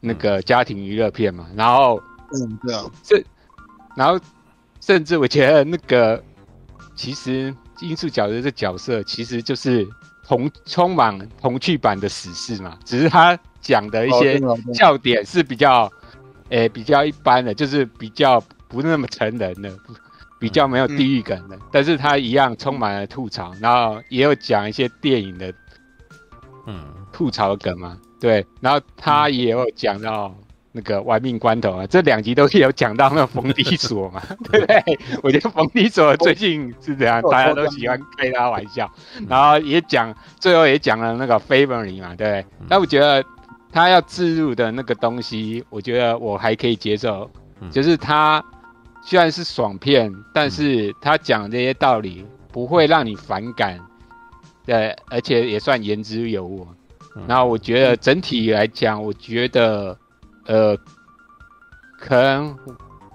[0.01, 1.47] 那个家庭娱乐片嘛。
[1.57, 2.01] 然后，
[2.33, 3.25] 嗯，对啊，这，
[3.97, 4.19] 然后
[4.81, 6.23] 甚至我觉得那个
[6.95, 9.89] 其实音速小子这角色其实就是。
[10.29, 14.39] 童充满童趣版的死侍嘛，只是他讲的一些
[14.75, 15.91] 笑点是比较，
[16.51, 18.39] 诶、欸、比较一般的，就是比较
[18.69, 19.75] 不那么成人的，
[20.39, 25.51] 比较没有地域感的，嗯、但是他一样充满了吐槽，然后也有讲一些电影的，
[26.67, 30.35] 嗯，吐槽梗嘛，对，然后他也有讲到。
[30.79, 34.81] 那个玩命关头啊，这两集都是有讲到那个冯迪索嘛， 对不对？
[35.25, 38.89] 我觉得冯迪索最近是怎样，大家都喜欢开他玩笑，
[39.29, 42.47] 然后也讲，最后也讲了那个 Family 嘛，对不对？
[42.69, 43.25] 但我觉得
[43.73, 47.29] 他要置入的那个东西，我觉得我还可以接受，
[47.73, 48.41] 就是他
[49.03, 53.81] 虽然是爽片，但是他讲这些道理不会让你反感，
[54.65, 56.65] 对，而且也算言之有物。
[57.27, 59.99] 然后我觉得整体来讲，我觉得。
[60.49, 60.77] 呃，
[61.99, 62.59] 可能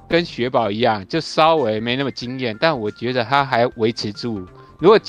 [0.08, 4.48] 跟雪宝一样，就稍微没那么惊艳，但我觉得他还维持住。
[4.78, 5.00] 如果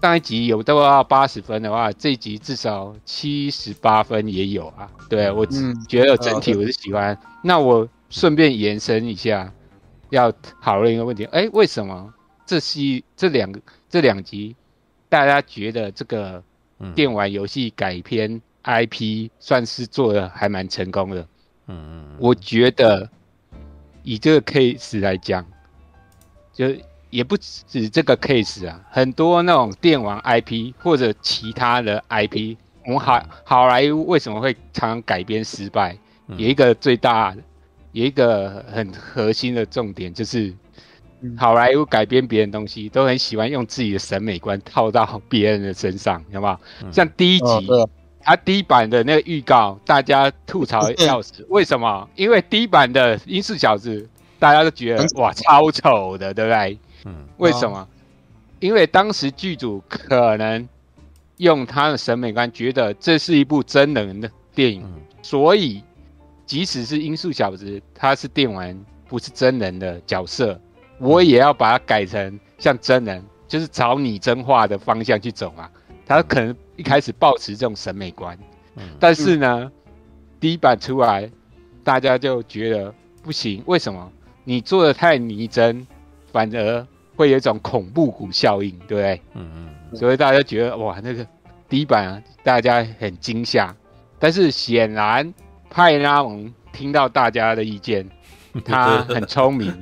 [0.00, 4.88] 上一集有都要八十分的话，这一集至少七十八分也有啊。
[5.08, 7.12] 对，我只觉得整体我是喜欢。
[7.14, 9.52] 嗯、那我顺便延伸一下，
[10.10, 10.30] 要
[10.62, 12.12] 讨论一个问题：哎、欸，为什么
[12.46, 14.54] 这戏这两个这两集，
[15.08, 16.40] 大家觉得这个
[16.94, 21.26] 电玩游戏改编 IP 算是做的还蛮成功的？
[21.66, 23.08] 嗯嗯，我觉得
[24.02, 25.44] 以这个 case 来讲，
[26.52, 26.66] 就
[27.10, 35.96] 也不止这个 case 啊，很多那种电玩 IP 或者其他的 IP，我们好好莱坞为什么会常常改编失败？
[36.28, 37.36] 有一个最大，
[37.92, 40.52] 有一个很核心的重点就是，
[41.36, 46.90] 好莱坞改编别人东西，都很喜欢用自己的审美观套到别人的身上，有没有？
[46.92, 47.68] 像第一集。
[48.24, 51.46] 他第一版的那个预告，大家吐槽要死。
[51.50, 52.08] 为什么？
[52.16, 54.08] 因为第一版的音速小子，
[54.38, 56.78] 大家都觉得哇超丑的，对不对？
[57.04, 57.26] 嗯。
[57.36, 57.86] 为什么？
[58.60, 60.66] 因为当时剧组可能
[61.36, 64.82] 用他的审美观，觉得这是一部真人的电影，
[65.20, 65.82] 所以
[66.46, 68.74] 即使是音速小子，他是电玩，
[69.06, 70.58] 不是真人的角色，
[70.98, 75.68] 我也要把它改成像真人，就是朝拟真化的方向去走嘛。
[76.06, 78.38] 他可能一开始抱持这种审美观，
[78.76, 79.72] 嗯、但是呢，嗯、
[80.40, 81.30] 第一版出来，
[81.82, 84.10] 大家就觉得不行，为什么？
[84.44, 85.86] 你做的太拟真，
[86.32, 89.22] 反而会有一种恐怖谷效应，对不对？
[89.34, 89.96] 嗯嗯。
[89.96, 91.26] 所以大家觉得哇，那个
[91.68, 93.74] 第一版啊，大家很惊吓。
[94.18, 95.32] 但是显然
[95.70, 98.08] 派拉蒙听到大家的意见，
[98.64, 99.72] 他很聪明，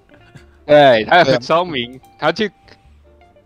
[0.66, 2.50] 对，他很聪明，他去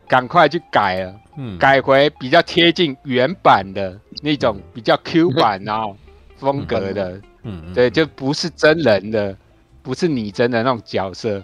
[0.06, 5.84] 赶快去改了，嗯，改回比较贴近原版的那种比较 Q 版啊
[6.36, 9.34] 风格的，嗯，对，就不是真人的。
[9.80, 11.42] 不是拟真的那种角色，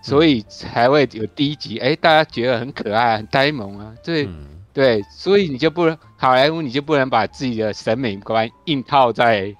[0.00, 1.76] 所以才会有第一集。
[1.78, 3.92] 哎、欸，大家觉得很可爱、很呆萌啊。
[4.04, 9.52] 对、嗯、对，所以你就不能好莱坞，你就不能把自己的审美观硬套在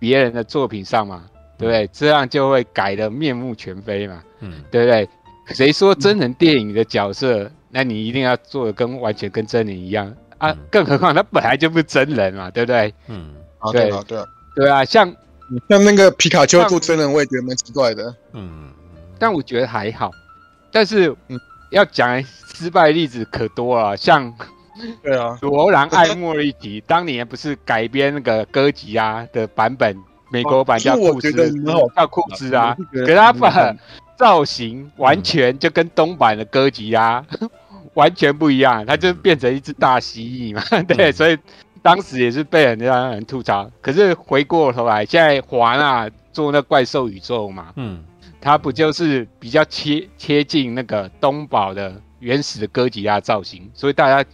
[0.00, 1.26] 别人的作品上嘛？
[1.56, 1.86] 对不对？
[1.92, 4.20] 这样就会改得面目全非嘛？
[4.40, 5.08] 嗯，对不对？
[5.54, 10.50] 谁说真人电影的角色，嗯、那你一定要做的跟完全跟真人一样啊？
[10.50, 12.94] 嗯、更何况他本来就不是真人嘛，对不对？
[13.08, 13.34] 嗯，
[13.70, 15.14] 对啊，对啊，对啊，像。
[15.68, 18.12] 像那个皮卡丘做真人，我也觉得蛮奇怪的。
[18.32, 18.68] 嗯，
[19.16, 20.10] 但我觉得还好。
[20.72, 21.38] 但是，嗯，
[21.70, 22.20] 要讲
[22.52, 24.34] 失败例子可多了，像，
[25.04, 29.96] 对啊，罗兰·艾默利奇当年不是改编那个歌集啊的版本，
[30.32, 31.32] 美国版叫库斯，
[31.94, 33.72] 叫库斯啊，可他把
[34.16, 37.24] 造型完全就跟东版的歌吉拉
[37.96, 41.36] 完全不一样，它就变成一只大蜥蜴嘛， 对，所以。
[41.82, 48.02] 当时也是被人家人吐槽，可是回过头来，现在华纳做那怪兽宇宙嘛，嗯，
[48.40, 54.28] 它不就是比较贴贴近那个东宝的原始的哥吉拉造型，所以大家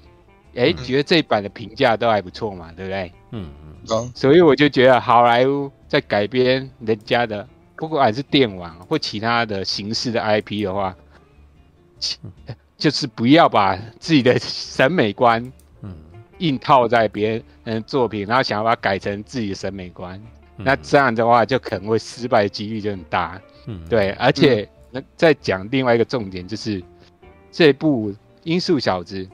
[0.54, 3.12] 哎、欸、觉得这一版的评价都还不错嘛，对不对？
[3.32, 3.50] 嗯
[3.90, 7.46] 嗯，所以我就觉得好莱坞在改编人家的，
[7.76, 10.96] 不管是电玩或其他的形式的 IP 的话，
[12.82, 15.40] 就是不要把自己的审美观。
[15.82, 15.94] 嗯。
[16.38, 20.20] 硬套在别人的作品，然后想要把它改成自己的审美观，
[20.56, 23.40] 嗯、那这样的话就可能会失败的几率就很大。
[23.66, 26.82] 嗯，对，而且那再讲另外一个重点，就是
[27.52, 28.10] 这部
[28.42, 29.24] 《音速小子》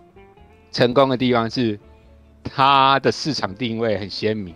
[0.71, 1.81] 成功的地方是
[2.45, 4.55] 它的市场定位很鲜明，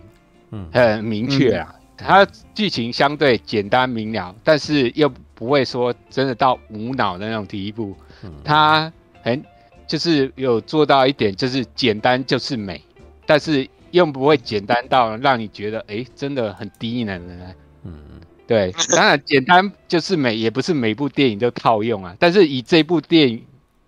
[0.51, 1.73] 嗯，很明确啊。
[1.97, 7.95] 它剧情相对简单明了，但是又不会说真的到无脑的那种第一部，
[8.43, 9.43] 它很。
[9.85, 12.81] 就是有做到一点，就是简单就是美，
[13.27, 17.55] 但是又不会简单到让你觉得哎、欸，真的很低能的。
[17.83, 18.01] 嗯，
[18.47, 22.15] 对，当然简单就是美，也不是每部电影都套用啊。
[22.17, 23.43] 但是以这部电影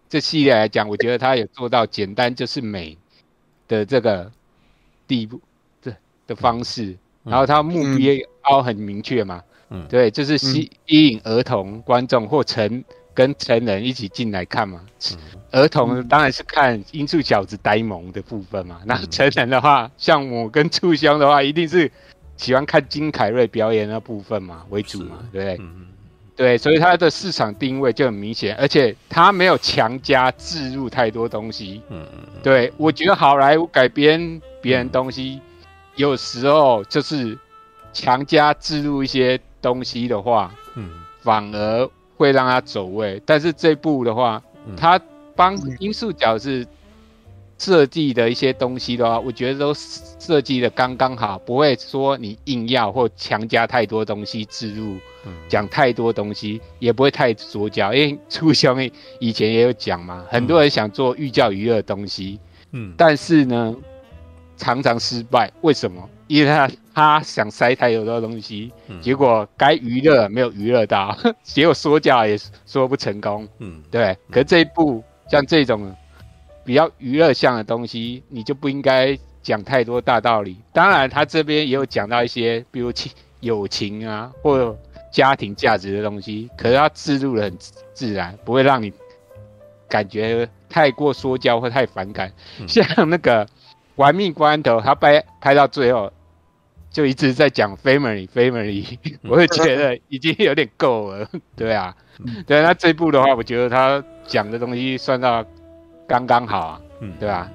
[0.10, 2.95] 这系列来讲，我觉得它有做到简单就是美
[3.69, 4.30] 的这个
[5.08, 5.41] 地步
[5.82, 5.95] 的
[6.28, 9.41] 的方式，然后它目标很明确嘛。
[9.69, 12.84] 嗯，对，就是吸吸引儿童观众或成。
[13.15, 14.82] 跟成人一起进来看嘛，
[15.51, 18.82] 儿童当然是看《音速小子》呆萌的部分嘛。
[18.86, 21.89] 那成人的话，像我跟畜兄的话，一定是
[22.36, 25.67] 喜欢看金凯瑞表演那部分嘛为主嘛，对不对？
[26.36, 31.82] 对，所以它的市场定位就很明显，而且它没有强加置入太多东西。
[31.88, 35.39] 嗯嗯，对，我觉得好莱坞改编别人东西，
[35.95, 37.39] 有时候就是
[37.93, 40.89] 强加置入一些东西的话，嗯，
[41.21, 41.89] 反而。
[42.17, 44.99] 会让他走位，但是这部的话，嗯、他
[45.36, 46.65] 帮音速角是
[47.58, 54.97] 设计的一些东西的话，我觉得都设计的刚刚好，不会说你硬要或强加太多东西置入，
[55.47, 62.39] 讲、嗯、太多东西也不会太左脚，因为初兄以前也有讲嘛，很多人想做寓教于乐的东西，
[62.71, 63.75] 嗯，但是呢，
[64.58, 66.10] 常常失败，为什么？
[66.28, 72.36] 因为他他想塞太多东西，嗯、结果该娱乐没有娱乐到， 结果说教也
[72.66, 73.48] 说不成功。
[73.60, 74.18] 嗯，对。
[74.32, 75.96] 可是这一部像这种
[76.64, 80.58] 比较娱乐向的东西，你就不应该讲太多大道理。
[80.74, 83.12] 当然，他这边也有讲到一些，比如情
[83.42, 84.76] 友情啊，或
[85.12, 86.50] 家庭价值的东西。
[86.58, 87.58] 可是他置入的很
[87.94, 88.92] 自然，不会让你
[89.88, 92.32] 感觉太过说教或太反感。
[92.60, 93.48] 嗯、像那个。
[93.96, 96.12] 玩命关头，他拍拍到最后，
[96.90, 101.96] 就一直在讲 family family，我就觉得已经有点够了， 对啊，
[102.46, 105.46] 对，那这部的话，我觉得他讲的东西算到
[106.08, 106.82] 刚刚好啊，
[107.20, 107.50] 对吧？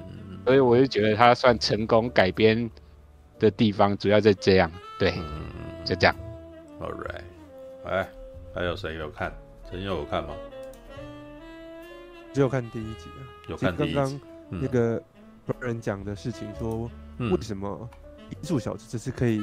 [0.45, 2.69] 所以我就觉得他算成功改编
[3.39, 5.13] 的地方，主要在这样，对，
[5.85, 6.15] 就这样。
[6.79, 7.21] All right，
[7.85, 8.07] 哎，
[8.55, 9.31] 还有谁有看？
[9.69, 10.29] 陈佑有看吗？
[12.33, 13.93] 只有看第一集啊，有看第一集。
[13.93, 15.01] 刚刚那个。
[15.59, 17.89] 人讲的事情说，为什么
[18.31, 19.41] 《音速小子》这次可以，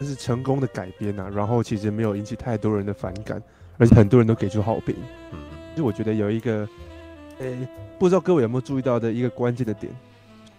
[0.00, 1.28] 这是成功的改编啊？
[1.28, 3.42] 然后其实没有引起太多人的反感，
[3.78, 4.94] 而且很多人都给出好评。
[5.32, 5.38] 嗯，
[5.70, 6.68] 其实我觉得有一个，
[7.38, 9.92] 诶，不知道各位有没有注意到的一个关键的点，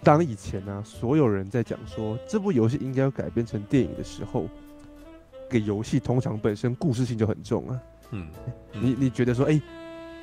[0.03, 4.47] 当以前呢、啊，所有人在讲说这部游戏应该要改编成电影的时候，
[5.49, 7.79] 这个游戏通常本身故事性就很重啊。
[8.11, 8.27] 嗯，
[8.73, 9.61] 嗯你你觉得说，哎、欸，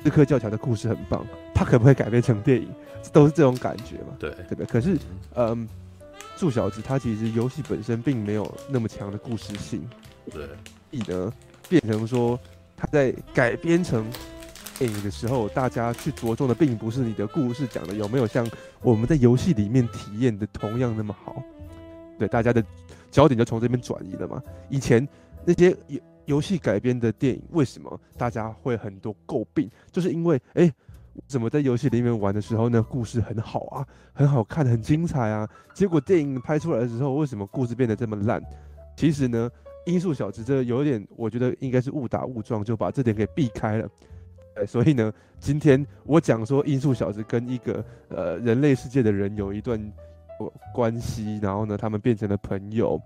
[0.03, 2.67] 刺客教条的故事很棒，它可不可以改编成电影？
[3.13, 4.15] 都是这种感觉嘛。
[4.19, 4.65] 对，对不对？
[4.65, 4.97] 可是，
[5.35, 5.67] 嗯，
[6.37, 9.87] 祝小子他其实游戏本身并没有那么强的故事性。
[10.29, 10.45] 对，
[10.91, 11.31] 以呢
[11.69, 12.37] 变成说
[12.75, 14.05] 他在改编成
[14.77, 18.45] 电影的时候，大家去着重的并不是你的故事讲的有没有像
[18.81, 21.41] 我们在游戏里面体验的同样那么好。
[22.19, 22.61] 对，大家的
[23.09, 24.41] 焦点就从这边转移了嘛。
[24.69, 25.07] 以前
[25.45, 25.75] 那些
[26.25, 29.69] 游戏改编的电影，为什么大家会很多诟病？
[29.91, 30.71] 就是因为，哎，
[31.27, 35.47] 怎么在游戏里面玩的时候呢，故事很好啊，很好看，很精彩啊。
[35.73, 38.41] 结果电影拍出来的时候，为什么故事变得这么烂？
[38.95, 39.49] 其实呢，
[39.85, 43.89] 音速小子这有点，我觉得应该是误打误撞，就把这点给避开了。
[44.55, 49.79] 哎，所以呢，今天我讲说音速小子跟一个呃人类世界的人有一段。
[50.73, 52.99] 关系，然后呢，他们变成了朋友。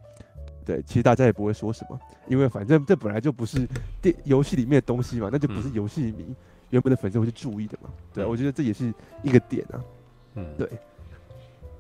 [0.68, 3.66] 对，其实大家也不会说什么，因为反正这本来就不是
[4.02, 6.36] 电游戏里面的东西嘛，那就不是游戏迷
[6.72, 7.90] 原本的粉丝会去注意的嘛。
[8.14, 9.80] 对，我觉得这也是一个点啊。
[10.36, 10.70] 嗯，对，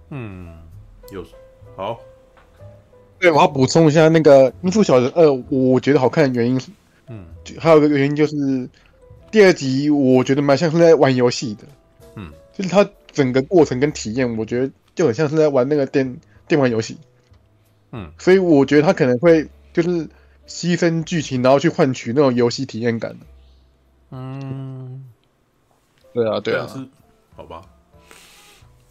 [0.09, 0.57] 嗯，
[1.11, 1.21] 有
[1.75, 1.99] 好。
[3.19, 6.61] 对，我要补充一下那个《音速小子二》，我觉得好看的原因，
[7.09, 7.25] 嗯，
[7.59, 8.69] 还有一个原因就是
[9.29, 11.63] 第二集我觉得蛮像是在玩游戏的，
[12.15, 14.71] 嗯，就是它整个过程跟体验，我觉得。
[14.97, 16.97] 就很像是在玩那个电电玩游戏，
[17.97, 19.89] 嗯，所以我觉得他可能会就是
[20.47, 23.17] 牺牲剧情，然后去换取那种游戏体验感。
[24.11, 25.03] 嗯，
[26.13, 26.87] 对啊，对啊，是
[27.35, 27.63] 好吧？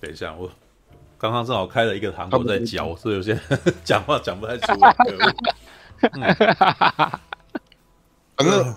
[0.01, 0.51] 等一下，我
[1.19, 3.38] 刚刚正好开了一个糖果在嚼，所以有些
[3.85, 4.92] 讲话讲不太出来。
[8.37, 8.77] 反正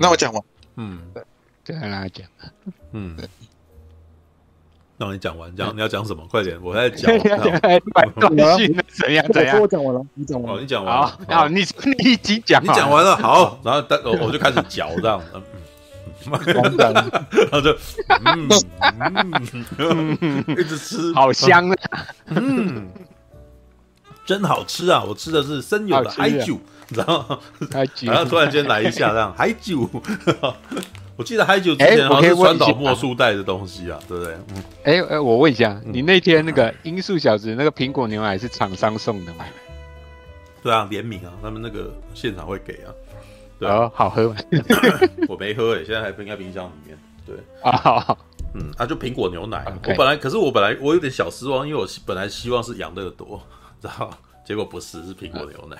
[0.00, 0.42] 那我讲完，
[0.76, 1.24] 嗯，对，
[1.64, 2.26] 就让他讲，
[2.92, 3.18] 嗯。
[4.96, 6.24] 让你讲完，讲你要讲什么？
[6.30, 7.10] 快点，我在讲。
[7.18, 9.26] 断讯了，怎样？
[9.32, 9.60] 怎样？
[9.60, 10.54] 我讲完了，你讲完。
[10.54, 11.18] 哦，你讲完了。
[11.28, 13.16] 好，你你已经讲，你讲完了。
[13.16, 15.20] 好，然后但我我就开始嚼这样。
[16.26, 16.40] 然
[17.52, 17.76] 后就
[18.24, 18.48] 嗯，
[20.56, 21.76] 一直吃，好香啊！
[22.28, 22.88] 嗯，
[24.24, 25.04] 真好吃啊！
[25.06, 27.38] 我吃的是生有的海酒，然后
[28.04, 29.86] 然后突然间来一下这样海酒。
[31.16, 34.34] 我记得嗨酒之前好像是川岛茉树带的东西啊，对不对？
[34.34, 34.64] 嗯。
[34.84, 39.44] 哎哎，我问一下，你那天那个音速小子那个苹果牛奶是厂商送的吗？
[40.62, 42.90] 对啊，联名啊，他们那个现场会给啊。
[43.58, 44.36] 对哦，好喝吗？
[45.28, 46.98] 我没喝诶，现在还冰在冰箱里面。
[47.24, 48.16] 对啊，
[48.54, 49.64] 嗯，啊，就苹果牛奶。
[49.66, 53.40] 我本来，可是我本来我有点小失望，因为我本来希望是养乐多，
[53.80, 54.10] 知道
[54.44, 55.76] 结果不是，是苹果牛奶。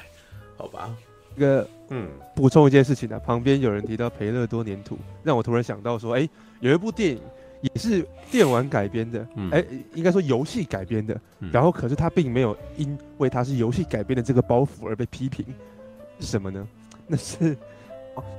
[0.56, 0.88] 好吧。
[1.34, 7.20] 一个嗯，补充一件事情呢、啊，旁边有人提到培乐多粘土，让我突然想到说，哎、欸，有一部电影
[7.60, 15.44] 也是电玩改编的，哎、应该说游戏改编的，嗯、然后可是他并没有因为他是游戏改编的这个包袱而被批评，
[16.20, 16.66] 是什么呢？
[17.06, 17.56] 那是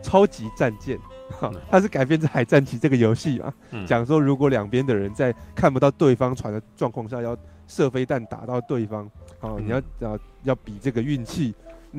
[0.02, 0.98] 超级战舰，
[1.40, 3.54] 哈，它是改编自海战旗这个游戏嘛，
[3.86, 11.54] 讲、嗯、说如果两边的人在看不到对方船的状况下要射飞弹打到对方，好，你要要要比这个运气。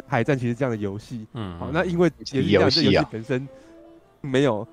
[0.07, 2.25] 海战其实这样的游戏，嗯，好，那因为也
[2.71, 3.49] 是这游戏本身
[4.21, 4.67] 没有，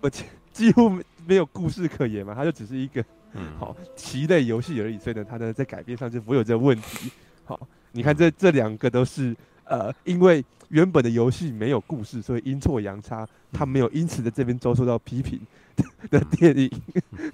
[0.00, 0.90] 而且 几乎
[1.26, 7.10] 没有故事可言嘛，它就只是一个，嗯， 好棋类游戏而已，所以呢，它呢在改编上就不会有这个问题。
[7.44, 7.60] 好，
[7.92, 9.34] 你看这这两个都是
[9.64, 15.40] 呃，因为原本的游戏没有故事，所以阴错阳差，它没有因此在这边遭受到批评。
[16.10, 16.70] 的电影，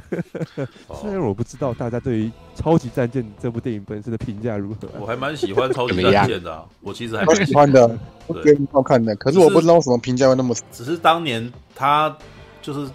[1.01, 2.27] 虽然我不知道大家对于
[2.57, 7.99] 《超级战舰》这部电影本身的评价如何，我还蛮喜欢《超级战舰》的，我其实还蛮喜欢的，
[8.43, 9.15] 对，好看的。
[9.17, 12.17] 可是我不知道为什么评价会那么，只是当年他
[12.61, 12.81] 就是《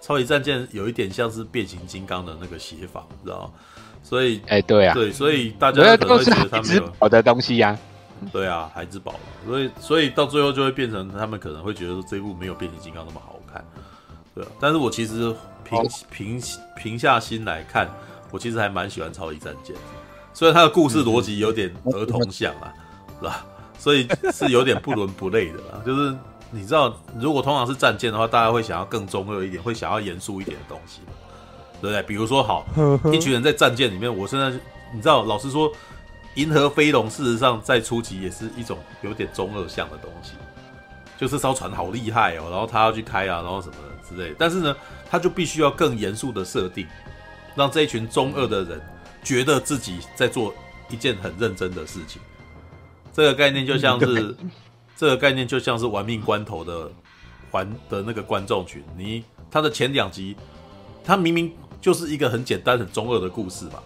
[0.00, 3.50] 超级战舰》有一点像是变形金刚的那个写法，你知道吗？
[4.02, 7.76] 所以，哎，对啊，对，所以大家可能会觉得他没有好的东西呀，
[8.32, 9.14] 对啊，孩之宝，
[9.44, 13.64] 所以，所以到最后就会变成他们可能会觉得说这部没有变形金刚那么好看。
[14.36, 15.34] 对，但是我其实
[15.64, 16.42] 平平
[16.76, 17.88] 平下心来看，
[18.30, 19.74] 我其实还蛮喜欢《超级战舰》，
[20.34, 22.70] 虽然它的故事逻辑有点儿童像啊，
[23.18, 23.46] 是吧？
[23.78, 25.80] 所以是有点不伦不类的啦。
[25.86, 26.14] 就是
[26.50, 31.00] 你知道，如果通常是战舰的话，大家会想要更中二一点，会想要严肃一点的东西，
[31.80, 32.02] 对不对？
[32.02, 32.66] 比如说，好，
[33.10, 34.50] 一群人在战舰里面，我现在
[34.92, 35.72] 你知道，老实说，
[36.34, 40.32] 《银河飞龙》事实上在初期也是一种有点中二向的东西，
[41.16, 43.95] 就是艘船好厉害哦，然后他要去开啊，然后什么的。
[44.08, 44.76] 之类，但是呢，
[45.08, 46.86] 他就必须要更严肃的设定，
[47.54, 48.80] 让这一群中二的人
[49.22, 50.54] 觉得自己在做
[50.88, 52.20] 一件很认真的事情。
[53.12, 54.36] 这个概念就像是，
[54.96, 56.90] 这个概念就像是玩命关头的
[57.50, 58.82] 玩的那个观众群。
[58.96, 60.36] 你他的前两集，
[61.04, 63.82] 他明明就是一个很简单、很中二的故事嘛，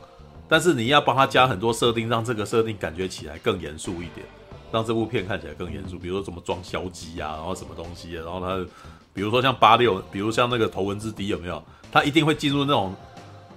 [0.48, 4.26] 但是你要帮他加很多设定，让这个设定感觉起来更严肃一点。
[4.72, 8.66] 让这部片看起来更严肃，比如说怎么装消机啊，然后什么东西啊，然后他，
[9.12, 11.62] 比如说像八六，比如像那个头文字 D 有没有？
[11.92, 12.94] 他一定会进入那种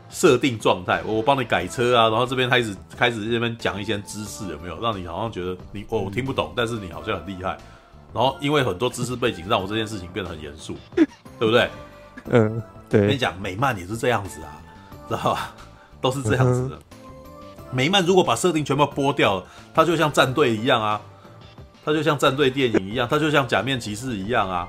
[0.10, 4.82] 设定状态，我帮你改车啊，然后这边开始开始这边讲一些知识有没有？
[4.82, 7.58] 让你好像觉得你哦我听不懂，但是你好像很厉害，
[8.14, 11.70] 然后因为很多知识背景让我这件事情变得很严肃， 对不对？
[12.30, 13.02] 嗯，对。
[13.02, 14.62] 跟你讲，美漫也是这样子啊，
[15.08, 15.54] 知道吧？
[16.02, 16.80] 都是这样子的。
[17.72, 21.00] 美漫如果把设定全部剥掉了，它就像战队一样啊，
[21.86, 24.68] 它就像战队电影一样，它就像假面骑士一样啊。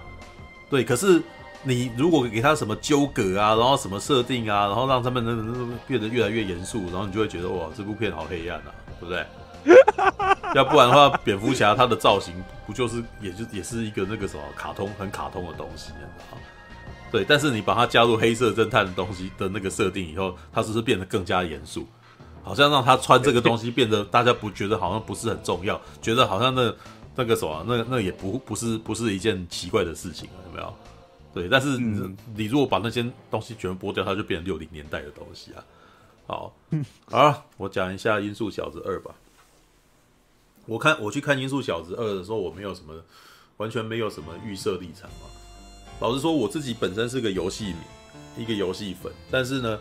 [0.75, 1.23] 对，可是
[1.63, 9.25] 你如果给他什么纠葛啊，然后什么设定啊，然后让他们变得越来越严肃，然后你就会觉得哇，这部片好黑暗啊，对不对？
[10.57, 12.35] 要不然的话，蝙蝠侠他的造型
[12.67, 16.35] 不就是也就也是一个那个什么卡通很卡通的东西啊？
[17.13, 21.87] 对，但是你把它加入黑色侦探的东西的那个设定以后，它是不是变得更加严肃？
[22.43, 26.75] 好像让他穿这个东西变得大家不觉得好像不是很重要，觉得好像那
[27.17, 30.75] 那个什么，那那也不不是不是一件奇怪的事情，有没有？
[31.33, 35.65] 对，但是你，嗯、你如果把那些东西全部剥掉，它就变成六零年代的东西啊。
[36.27, 36.55] 好，
[37.11, 39.15] 好，我讲一下《音速小子二》吧。
[40.67, 42.95] 我看我去看《音速小子二》的时候，我没有什么，
[43.59, 45.27] 完全没有什么预设立场嘛。
[46.01, 49.79] 老实说，我自己本身是个游戏迷，一个游戏粉，但是呢。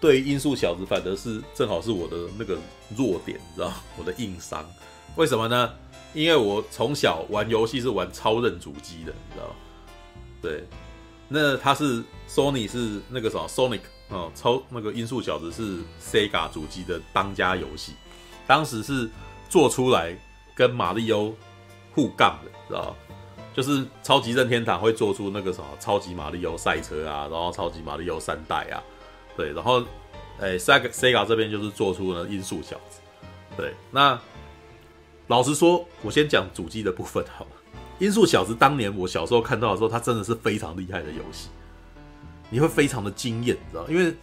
[0.00, 2.58] 对于音速小子，反而是正好是我的那个
[2.94, 4.62] 弱点，你知道我的硬伤，
[5.16, 5.72] 为什么呢？
[6.14, 9.54] 因为我从小玩游戏是玩超任主机的，你知道
[10.40, 10.64] 对，
[11.28, 17.92] 那他是 Sony 是那个什么 Sonic 哦，超那个音速小子是 Sega 主机的当家游戏，
[18.46, 19.10] 当时是
[19.48, 20.16] 做出来
[20.54, 21.34] 跟马里欧
[21.92, 22.96] 互杠的，知道
[23.52, 28.82] 就是超级任天堂会做出那个什么超级马里欧赛车啊，然后超级马里欧三代啊。
[29.36, 29.82] 对，然后，
[30.40, 33.00] 哎，Sega Sega 这边就是做出了音速小子。
[33.56, 34.20] 对，那
[35.28, 37.50] 老实说，我先讲主机的部分好了。
[37.98, 41.48] 音速小子当年我小时候看到的时候，它真的是非常厉害的游戏，
[42.50, 43.86] 你会非常的惊艳，你知道？
[43.88, 44.14] 因为，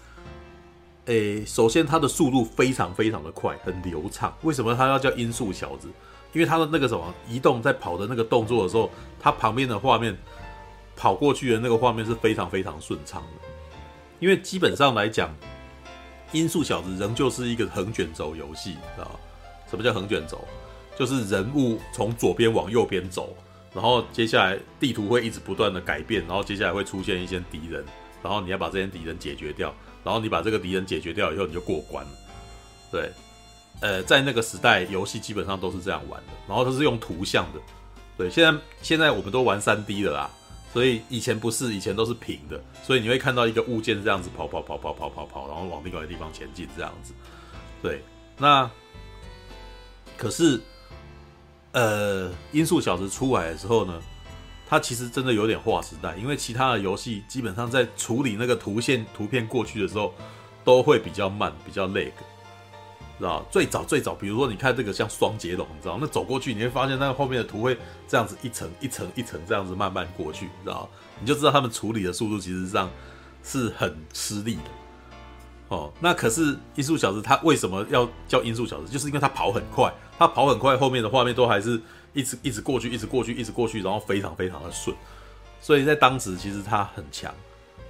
[1.39, 4.35] 哎，首先它的速度非常非常的快，很流畅。
[4.43, 5.87] 为什么它要叫音速小子？
[6.33, 10.15] 因为它的那个什么移动在跑的那个动作的时候，它旁边的画面
[10.95, 13.47] 跑过去的那个画面是非常非常顺畅的。
[14.19, 15.29] 因为基本上来讲，
[16.31, 19.19] 《音速小子》仍旧是一个横卷轴游戏，知道
[19.69, 20.45] 什么叫横卷轴？
[21.01, 23.35] 就是人物从左边往右边走，
[23.73, 27.83] 然后接下来地图会一直不断的改变，然后接下来会出现一些敌人，
[28.21, 29.73] 然后你要把这些敌人解决掉，
[30.03, 32.11] 然后你把这个敌人解决掉以后，你就过关了。
[32.91, 33.11] 对，
[33.79, 37.59] 呃，在那个时代，游戏基本上都是这样玩的，然后它是用图像的。
[38.15, 40.29] 对，现在现在我们都玩 3D 的啦。
[40.71, 47.11] 所以以前不是，以前都是平的，所以你会看到一个物件这样子跑跑跑跑跑跑跑，然后往另外一个地方前进这样子。
[47.81, 48.03] 对，
[48.37, 48.69] 那
[50.15, 50.61] 可是，
[51.73, 53.93] 呃，音速小子出来的时候呢，
[54.67, 60.13] 它其实真的有点划时代，因为其他的游戏基本上在处理那个图线图片过去的时候，
[60.63, 62.11] 都会比较慢，比较 lag。
[63.17, 72.89] 知道最早最早，比如说你看这个像双截龙，你知道那走过去你会发现那个后面的图会这样子一层一层一层这样子慢慢过去，知道你就知道他们处理的速度其实上
[73.43, 74.61] 是很吃力的。
[75.69, 78.91] 哦，那可是音速小子他为什么要叫音速小子？
[78.91, 81.81] 就是因为他跑很快，他跑很快，后面的画面都还是
[82.13, 84.95] 一直一直过去，一直过去，一直过去，然后非常非常的顺。
[85.59, 87.33] 所以在当时其实它很强，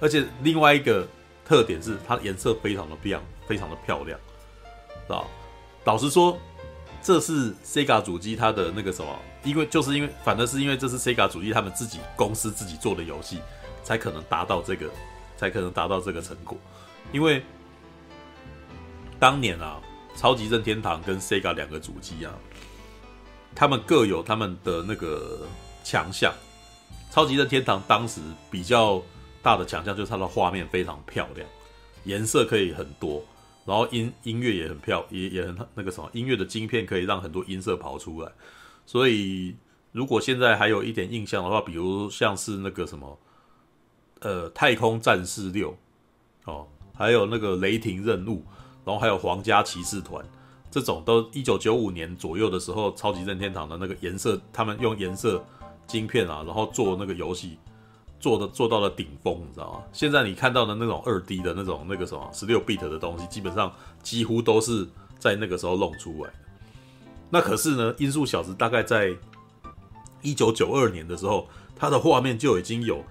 [0.00, 1.06] 而且另外一个
[1.44, 4.18] 特点是它颜色非常的亮，非常的漂亮。
[5.08, 5.28] 啊，
[5.84, 6.38] 老实说，
[7.02, 9.14] 这是 Sega 主机它的那个什么，
[9.44, 13.42] 因为就是因为，反正是因为这是 Sega 主机他们自己公司自己做的游戏，
[13.84, 14.88] 才可能达到这个，
[15.36, 16.56] 才可能达到这个成果。
[17.12, 17.44] 因为
[19.18, 19.78] 当年啊，
[20.16, 22.32] 超级任天堂跟 Sega 两个主机啊，
[23.54, 25.46] 他们各有他们的那个
[25.82, 26.32] 强项。
[27.10, 29.02] 超级任天堂当时比较
[29.42, 31.46] 大的强项就是它的画面非常漂亮，
[32.04, 33.22] 颜色可以很多。
[33.64, 38.32] 然后音音乐也很漂，也也很那个什么，音乐的晶片可以让很多音色跑出来。
[38.86, 39.54] 所以
[39.92, 43.18] 如果现在还有一点印象的话，比如像是那个什么，
[44.20, 45.76] 呃，太空战士六，
[46.44, 48.44] 哦，还有那个雷霆任务，
[48.84, 50.24] 然后还有皇家骑士团，
[50.70, 55.44] 这种都一九九五年左右的时候，超级任天堂的那个颜色，他们用颜色
[55.86, 57.58] 晶片啊，然后做那个游戏。
[58.20, 59.82] 做的做到了顶峰，你知道吗？
[59.92, 64.86] 现在你看到的那种二 D 的那种那个什么十六 bit 的东西，基本上几乎都是
[65.18, 66.34] 在那个时候弄出来的。
[67.30, 69.12] 那可是呢，音速小子大概在
[70.20, 73.04] 一九九二年的时候，它的画面就已经有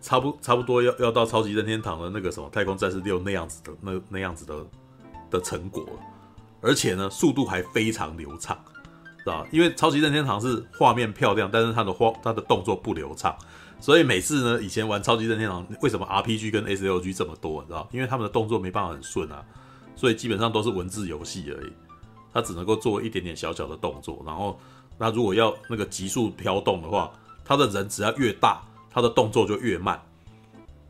[0.00, 4.66] 差不差不多要要到超级任天堂的那个什么太空战士六那样子的那那样子的
[5.36, 5.84] 的成果，
[6.60, 8.58] 而且呢，速度还非常流畅。
[9.18, 9.44] 知道？
[9.50, 13.36] 因为超级任天堂是画面漂亮，但是它的画它的动作不流畅，
[13.80, 17.60] 所以每次呢，以前玩超级任天堂，为什么 RPG 跟 SLG 这么多？
[17.62, 17.88] 你知道？
[17.90, 19.44] 因为他们的动作没办法很顺啊，
[19.96, 21.72] 所以基本上都是文字游戏而已，
[22.32, 24.58] 它只能够做一点点小小的动作，然后
[24.96, 27.12] 那如果要那个急速飘动的话，
[27.44, 30.00] 他的人只要越大，他的动作就越慢。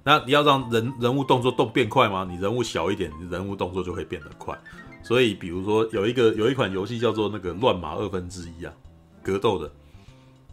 [0.06, 2.24] 那你要让人人物动作动变快吗？
[2.30, 4.56] 你人物小一点，你人物动作就会变得快。
[5.02, 8.72] 所以，比如说有一个有一款游戏叫做那个《乱马二分之一》啊，
[9.20, 9.68] 格斗的，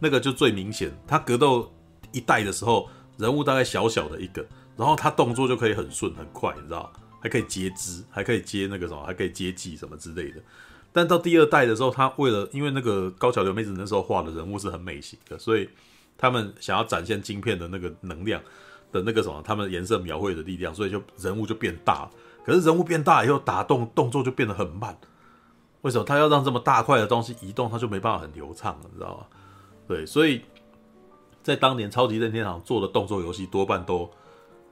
[0.00, 0.92] 那个就最明显。
[1.06, 1.72] 他格斗
[2.10, 4.44] 一代的时候，人物大概小小的一个，
[4.76, 6.92] 然后他动作就可以很顺很快，你知道？
[7.20, 10.42] 还可以接肢，还可以接那个什么，还可以接技什么之类的。
[10.92, 15.68] 但到第二代的时候，他为了因为那个高桥留美子那时候画的人物是很美型的，所以
[16.18, 18.42] 他们想要展现晶片的那个能量。
[18.94, 22.08] 的那个什么，他们颜色描绘的力量，所以就人物就变大。
[22.46, 24.96] 可是人物变大以后，打动动作就变得很慢。
[25.82, 29.26] 为什么他要让这么大块的东西移动，他就没办法很流畅了，你知道吗？
[29.88, 30.42] 对，所以
[31.42, 34.08] 在当年超级任天堂做的动作游戏，多半都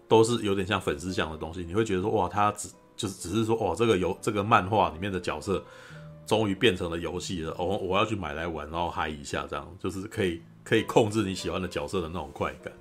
[0.07, 1.65] 都是有点像粉丝向的东西。
[1.65, 5.63] 你会觉得说，哇，他只就是只是说，哇，这个游这个漫画里面的角色
[6.25, 12.73] 终于变成了游戏了，哦，我要去买来玩，然后嗨一下，这样就是可以可以控制你喜欢的角色的那种快感。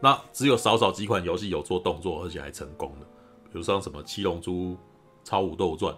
[0.00, 3.06] 那只有少少几款游戏有做动作，而且还成功的，
[3.44, 4.76] 比如像什么《七龙珠
[5.22, 5.94] 超武斗传》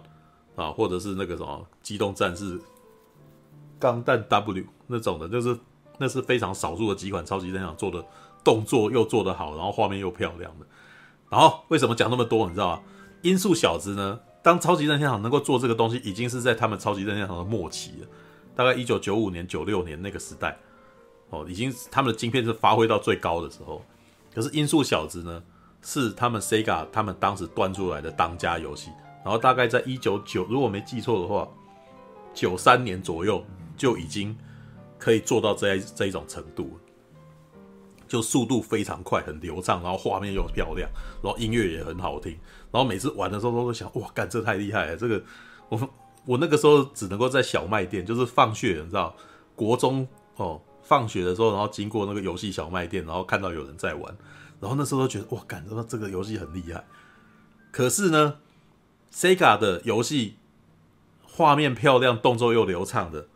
[0.61, 2.59] 啊，或者是那个什么《机动战士
[3.77, 4.53] 钢弹 W》
[4.87, 5.57] 那种的，就是
[5.97, 8.05] 那是非常少数的几款超级任天堂做的
[8.43, 10.65] 动作又做得好，然后画面又漂亮的。
[11.29, 12.47] 然后为什么讲那么多？
[12.47, 12.83] 你知道吗？
[13.23, 14.19] 音速小子呢？
[14.41, 18.07] 当超级任天堂能够做这个东西，已经是在他们超级任天堂的末期了，
[18.55, 20.57] 大概一九九五年、九六年那个时代
[21.29, 23.83] 哦，已经他们的晶片是发挥到最高的时候。
[24.33, 25.43] 可是音速小子呢，
[25.81, 28.91] 是他们 Sega 他们当时端出来的当家游戏，
[29.23, 31.47] 然后大概在一九九，如果没记错的话，
[32.33, 33.43] 九三年左右
[33.75, 34.37] 就已经
[34.99, 36.77] 可以做到这这一种程度，
[38.07, 40.87] 就速度非常快，很流畅，然后画面又漂亮，
[41.23, 42.31] 然后音乐也很好听，
[42.71, 44.95] 然后每次玩的时候都会想，哇，干这太厉害了！
[44.95, 45.23] 这个
[45.69, 45.89] 我
[46.25, 49.15] 我那个时候只能够在小卖店，就是放学，你知道，
[49.55, 50.61] 国中哦。
[50.87, 54.17] 放学的时候，然后经过那个游戏小卖店，然后看到有人在玩，
[54.61, 56.85] 然后那时候都觉得哇，感觉到这个游戏很厉害。
[57.71, 58.37] 可是呢
[59.13, 60.37] ，Sega 的游戏
[61.23, 63.27] 画面漂亮，动作又流畅的，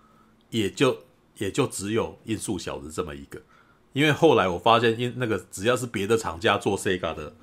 [0.49, 0.99] 也就
[1.39, 3.41] 也就只有音速小子这么一个。
[3.91, 7.33] 因为后来我发现，因那个只要是别的厂家做 Sega 的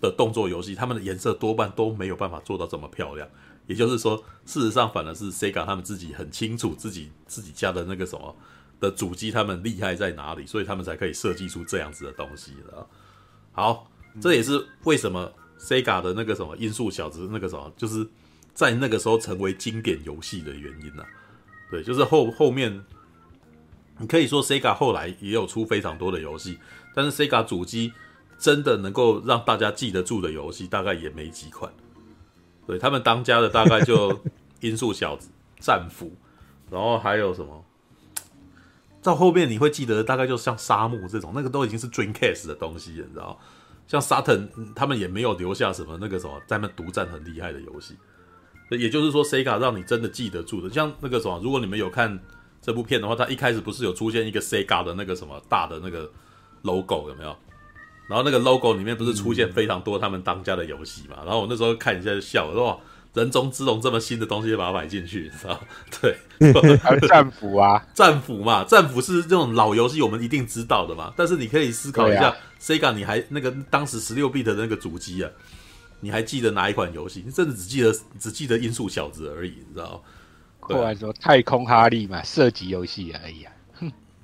[0.00, 3.28] 的动作游戏，他们的颜色多半都没有办法做到这么漂亮。
[3.68, 8.34] 也就是说，事实上反而是 Sega 他们自己很清楚自己自己家的那个什么。
[8.84, 10.44] 的主机他们厉害在哪里？
[10.46, 12.86] 所以他们才可以设计出这样子的东西的。
[13.52, 18.06] 好，这也是为什么 Sega 的那个什么音速小子那个什么，就是
[18.52, 21.04] 在那个时候成为经典游戏的原因呢？
[21.70, 22.84] 对，就是后后面，
[23.98, 26.58] 你可以说 Sega 后来也有出非常多的游戏，
[26.94, 27.92] 但是 Sega 主机
[28.38, 31.72] 真的能够让大家记得住的游戏，大概也没几款。
[32.66, 34.20] 对，他们当家的大概就
[34.60, 36.12] 音速小子、战斧，
[36.70, 37.63] 然后还有什么？
[39.04, 43.38] 到后面你会记得，大概就像沙漠这种，那个都已经是 Dreamcast 的东西，你知道？
[43.86, 47.94] 像 Saturn 他们也没有留下什么那个什么在那独占很厉害的游戏。
[48.70, 52.18] 也就是说，Sega 让你真的记得住的，像那个什么，如果你们有看
[52.62, 56.10] 这部片的话，它一开始不是有出现一个 Sega 的那个什么大的那个
[56.62, 57.36] logo 有没有？
[58.08, 61.18] 然后那个 logo 里面不是出现非常多他们当家的游戏嘛？
[61.24, 62.78] 然后我那时候看一下就笑了，哇！
[63.14, 65.60] 人中之龙这么新的东西就把它买进去，是吧？
[66.00, 71.12] 对，还有战斧啊， 战斧嘛，战斧是这种老游戏，我们一定知道的嘛。
[71.16, 75.30] 但是你可以思考一下、啊、，Sega 你还那个当时十六 bit 的那个主机啊，
[76.00, 77.22] 你还记得哪一款游戏？
[77.24, 80.02] 你甚至只记得只记得音速小子而已，你知道？
[80.58, 83.52] 后来说太空哈利嘛，射击游戏而已啊。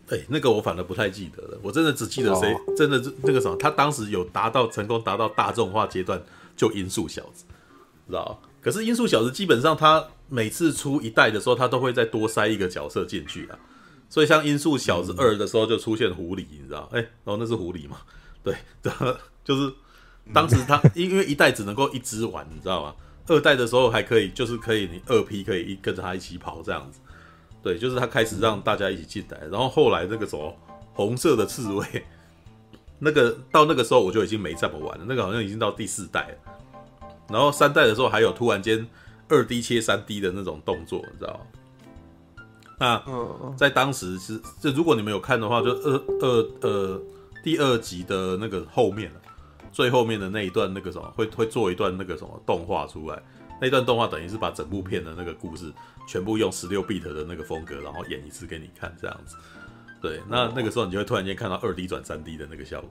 [0.08, 6.20] 哎、欸，那个我反而不太记得了，我真的只记得谁、哦、真的是那个什么，他当时有达到成功达到大众化阶段，
[6.56, 7.44] 就音速小子，
[8.08, 8.42] 知道？
[8.60, 13.58] 可是音速小子基本上，他每次出一代的时候，他都会再多塞一个角色进去啊。
[14.08, 16.88] 所以像音速小子二的时候，就出现狐狸，你知道？
[16.92, 17.98] 哎、欸，然后那是狐狸嘛？
[18.42, 18.54] 对，
[19.44, 19.72] 就是
[20.32, 22.94] 当时他因为一代只能够一只玩，你知道吗？
[23.28, 26.98] 二代的时候还可以，就是可以你二 P 可以一跟着他一起跑这样子。
[27.62, 30.56] 对，就是他开始让大家一起进来，然后后来那个什么
[30.92, 31.86] 红色的刺猬，
[32.98, 36.52] 那个到那个时候我就已经没这么玩了，那个好像已经到第四代了。
[37.30, 38.86] 然后三代的时候还有突然间
[39.28, 41.40] 二 D 切三 D 的那种动作，你知道吗？
[42.78, 47.00] 那在当时是这，如果你们有看的话，就二二呃
[47.42, 49.12] 第二集的那个后面
[49.70, 53.22] 最后面的那一段那个什么会会做一段那个什么动画出来，
[53.60, 55.70] 那段动画等于是把整部片的那个故事
[56.08, 59.36] 全部用十六 bit 的那个风格，然后演一次给你看，这样子。
[60.00, 62.90] 对，那那个时候你就会突然间看到二 D 转三 D 的那个效果。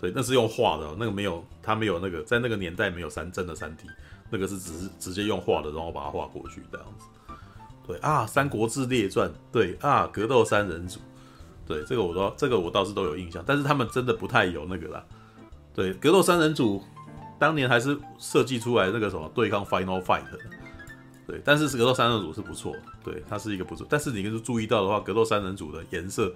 [0.00, 3.84] 对，那是用画的，那个没有，它没有那个，在那个年代没有三真的三 D，
[4.30, 7.06] 那个是只是直接用画的，然后把它画过去这样子。
[7.84, 11.00] 对啊，《三国志列传》对啊，《格斗三人组》
[11.66, 15.04] 对，这个我都这个我倒是都有印象，但是他们真的不太有那个啦。
[15.74, 16.78] 对，《格斗三人组》
[17.36, 20.38] 当年还是设计出来那个什么对抗 Final Fight 的，
[21.26, 22.72] 对，但是《格斗三人组》是不错，
[23.02, 26.32] 对，它是一个不错，但是你就是注意到的话，《格斗三人组》的颜色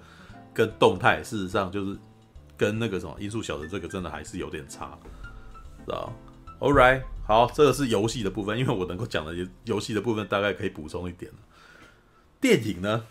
[0.53, 1.97] 跟动态，事实上就是。
[2.63, 4.97] 跟那个什么音速小子这个真的还是有点差，
[5.85, 6.13] 知道
[6.61, 9.35] ？All right，好，这个是游戏的部分，因为我能够讲的
[9.65, 11.29] 游戏的部分大概可以补充一点。
[12.39, 13.03] 电影呢，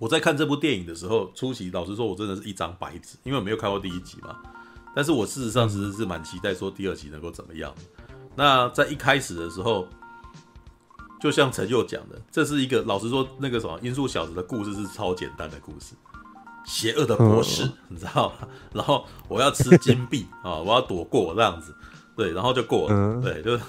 [0.00, 4.36] 我在看这部电影的时候，初期老实说，我真的是一张白纸，因为我没有看过第一集嘛。
[4.96, 7.72] 但是我事实上其实是蛮期待说第二集能够怎么样。
[8.34, 9.86] 那在一开始的时候，
[11.20, 15.94] 就像陈佑讲的，这是一个老实说，那个什么音速小子的故事是超简单的故事。
[16.64, 18.48] 邪恶的博士，嗯、你知道吗？
[18.72, 21.74] 然后我要吃金币啊， 我要躲过这样子，
[22.16, 23.64] 对，然后就过了，嗯、对，就是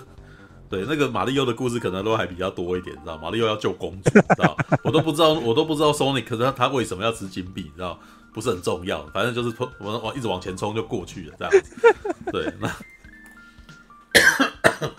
[0.69, 7.97] 对那个马里奥的故事可能都还比较多一点，你知道马里奥要救公主，知道 我都不知道，我都不知道 Sonic，可是他他为什么要吃金币，你知道
[8.33, 11.95] 不是很重要，反正就是我往一直往前冲就过去了，这样子，
[12.31, 12.75] 对，那，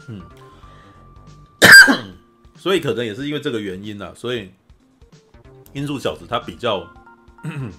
[0.08, 0.22] 嗯，
[2.56, 4.50] 所以可能也是因为这个原因呢，所以
[5.74, 6.86] 音速小子他比较。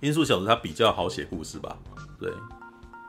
[0.00, 1.76] 音速小子他比较好写故事吧？
[2.18, 2.32] 对，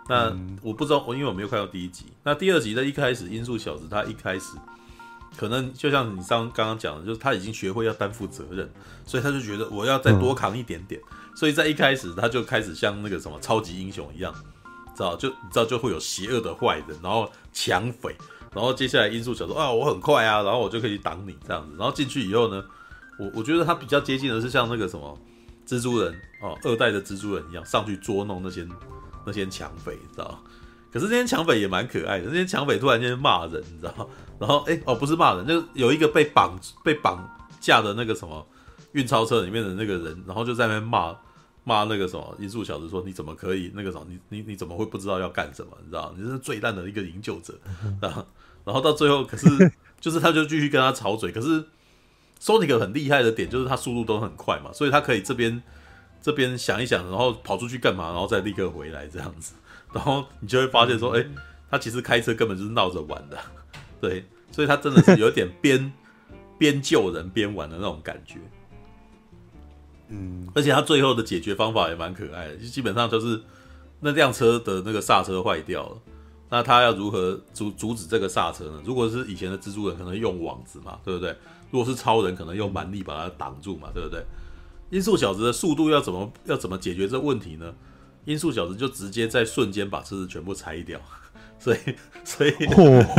[0.10, 2.06] 那我不知道，我因为我没有看到第一集。
[2.24, 4.58] 那第二集的一开始，音速小子他一开始
[5.38, 8.70] 可能就像你刚刚刚讲的，就是他已经学会要担负责任，
[9.06, 11.00] 所以他就觉得我要再多扛一点点。
[11.34, 14.34] 所以在一开始他就开始像那个什么超级英雄一样，
[14.94, 18.14] 知道就你知道就会有邪恶的坏人，然后抢匪，
[18.54, 21.74] 然后接下来音速小子啊，我很快啊，然后我就可以挡你这样子。
[21.78, 22.62] 然后进去以后呢，
[23.22, 25.18] 我我觉得他比较接近的是像那个什么。
[25.64, 28.68] 蜘蛛人哦，二代的蜘蛛人一样上去捉弄那些
[29.26, 30.44] 那些抢匪，你知道？
[30.92, 32.26] 可是那些抢匪也蛮可爱的。
[32.26, 34.10] 那些抢匪突然间骂人，你知道？
[34.38, 37.26] 然后哎、哦，不是骂人，就有一个被绑被绑
[37.62, 38.46] 架的那个什么
[38.94, 41.16] 运钞车里面的那个人，然后就在那边骂
[41.64, 44.06] 骂那个什么音速小子说：“你怎么可以那个什么？
[44.10, 45.72] 你你你怎么会不知道要干什么？
[45.82, 46.14] 你知道？
[46.18, 47.54] 你是最烂的一个营救者。
[48.02, 48.26] ”然后
[48.66, 49.48] 然后到最后，可是
[50.02, 51.64] 就是他就继续跟他吵嘴，可是。
[52.42, 55.62] Sonic 很厉害的点就是它速度都很快嘛，所以他可以这边
[56.20, 59.54] 这边想一想，然后跑出去干嘛，然后再立刻回来这样子，
[59.94, 61.30] 然后你就会发现说，哎、欸，
[61.70, 63.38] 他其实开车根本就是闹着玩的，
[64.02, 65.94] 对，所以他真的是有点边
[66.58, 68.40] 边救人边玩的那种感觉，
[70.10, 73.40] 嗯，而且他最后的解决方法也蛮可爱的，就基本上就是
[74.00, 75.98] 那辆车的那个刹车坏掉了，
[76.50, 78.82] 那他要如何阻阻止这个刹车呢？
[78.84, 81.36] 如果是以前的蜘蛛人，可能用网子嘛，对不对？
[81.72, 84.24] 如果是超人，可能用蛮力把它挡住嘛，对不对？
[84.92, 87.74] 音速小子的速度要怎么要怎么解决这问题呢？
[88.26, 91.00] 音速小子就直接在瞬间把车子全部拆掉，
[91.58, 91.78] 所 以
[92.24, 92.52] 所以、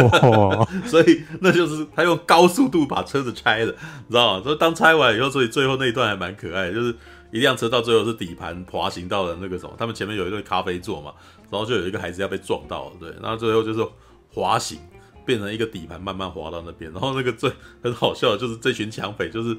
[0.86, 3.72] 所以那就是他用高速度把车子拆了，
[4.06, 4.44] 你知道吗？
[4.44, 6.94] 所以当拆完以后，所以最后那一段还蛮可爱的，就是
[7.32, 11.12] 一辆车到最后是底盘滑行到了那个什么，他们前面有一对咖啡座嘛，
[11.50, 13.84] 然后就有一个孩子要被撞到了，对，然后最后就是
[14.32, 14.78] 滑行。
[15.24, 17.50] 变成一个底盘慢慢滑到那边，然后那个最
[17.82, 19.56] 很好笑的就是这群抢匪就是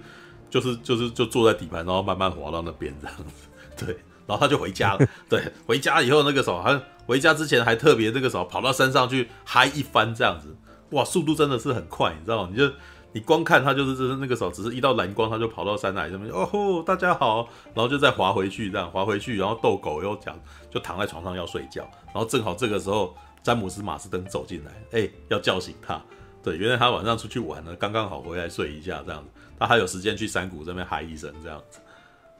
[0.49, 3.47] 就是就是就坐在底盘，然后慢慢滑到那边这样子，
[3.85, 3.95] 对，
[4.27, 10.55] 然后他就回家了，对，回家以后那个时候，还回家之前还特别那个时候跑到山上去嗨一番这样子，
[10.91, 12.49] 哇，速度真的是很快，你知道吗？
[12.51, 12.71] 你就
[13.11, 20.39] 你光看他就是就是那个时候，只是一道蓝光，他就跑到山崖上面，哦吼，大家好，然后就再滑回去这样滑回去，然后逗狗又讲
[20.69, 23.15] 就躺在床上要睡觉，然后正好这个时候。
[23.43, 26.01] 詹姆斯·马斯登走进来，哎、欸，要叫醒他。
[26.41, 29.29] 对，原来他晚上出去玩了，刚刚好回来睡一下，这样子，
[29.59, 31.79] 他还有时间去山谷这边嗨一声，这样子。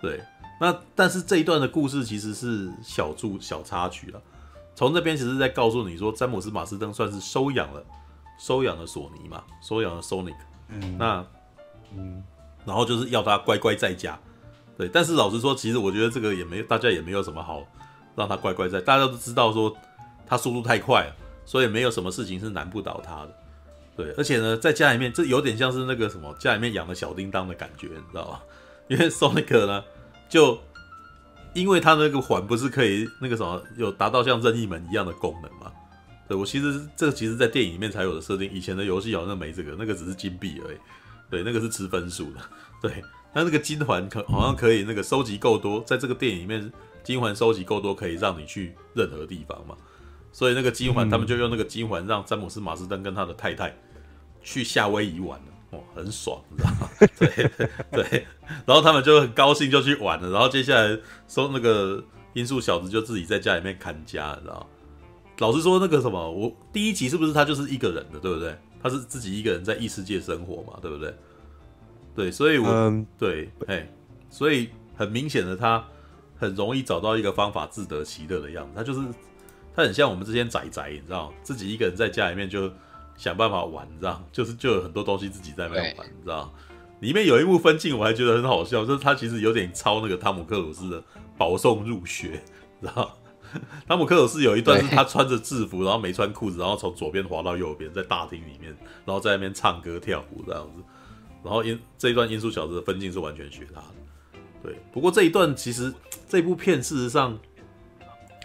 [0.01, 0.21] 对，
[0.59, 4.21] 那但是这一段的故事其实是小注小插曲了。
[4.75, 7.81] 从这边其实在告诉你说，詹姆斯·马斯登算是收养了
[8.37, 10.35] 收养了索尼嘛，收养了 Sonic。
[10.67, 11.25] 嗯，那
[11.95, 12.23] 嗯，
[12.65, 14.19] 然后就是要他乖乖在家。
[14.77, 17.63] 对，但是老实说，其实我觉得这个也没大家也没有什么好
[18.15, 19.73] 让他乖乖在，大家都知道说。
[20.33, 21.15] 他速度太快了，
[21.45, 23.35] 所以没有什么事情是难不倒他的。
[23.95, 28.39] 对，而且呢，在家里面，这有点像是那个什么，家里面养的小叮当的感觉，你知道吗？
[28.87, 29.83] 因为 Sonic 呢，
[30.27, 30.59] 就
[31.53, 35.71] 因为他那个环不是可以那个什么，有达到像任意门一样的功能嘛？
[36.27, 40.77] 对，我其实这个其实在电影里面才有的设定，以前的游戏好像没这个，那个只是金币而已。
[41.29, 42.39] 对，那个是吃分数的。
[42.81, 43.03] 对，
[43.33, 46.71] 那那个金环可好像可以那个收集够多，在这个电影里面，
[47.03, 49.75] 金环收集够多可以让你去任何地方嘛？
[50.33, 53.73] 所以那个金环，嗯他们就用那个金环让詹姆斯马斯登跟他的太太
[54.41, 56.89] 去夏威夷玩了，哇，很爽，你知道吗？
[57.17, 57.49] 对
[57.91, 58.27] 对，
[58.65, 62.03] 然后他们就很高兴就去玩了，然后接下来说那个
[62.33, 64.67] 音速小子就自己在家里面看家，你知道。
[65.39, 68.55] 老实说，那个什么，我第一集是不是他就是一个人的，对不对？
[68.81, 71.13] 他是自己一个人在异世界生活嘛，对不对？
[72.15, 73.89] 对，所以我，我、嗯、对，哎，
[74.29, 75.83] 所以很明显的，他
[76.37, 78.71] 很容易找到一个方法自得其乐的样子。
[78.75, 78.99] 他就是，
[79.75, 82.71] 他很像我们这些宅宅，你知道，自己一个人在家里面就
[83.17, 86.53] 想办法玩，你知道，就是就有很多东西自己在那边玩，你知道。
[86.99, 91.01] 里面有一幕分镜，我还觉得很好笑，就是他其实有点抄那个汤姆克鲁斯的
[91.37, 92.41] 《保送入学》，
[92.87, 93.17] 知道。
[93.87, 100.81] 汤姆 克鲁斯有一段是他穿着制服，然后没穿裤子，然后从左边滑到右边，在大厅里面，然后在那边唱歌跳舞这样子。
[101.43, 104.39] 然后音这一段音速小子的分镜是完全学他的。
[104.63, 105.93] 对，不过这一段其实
[106.27, 107.37] 这部片事实上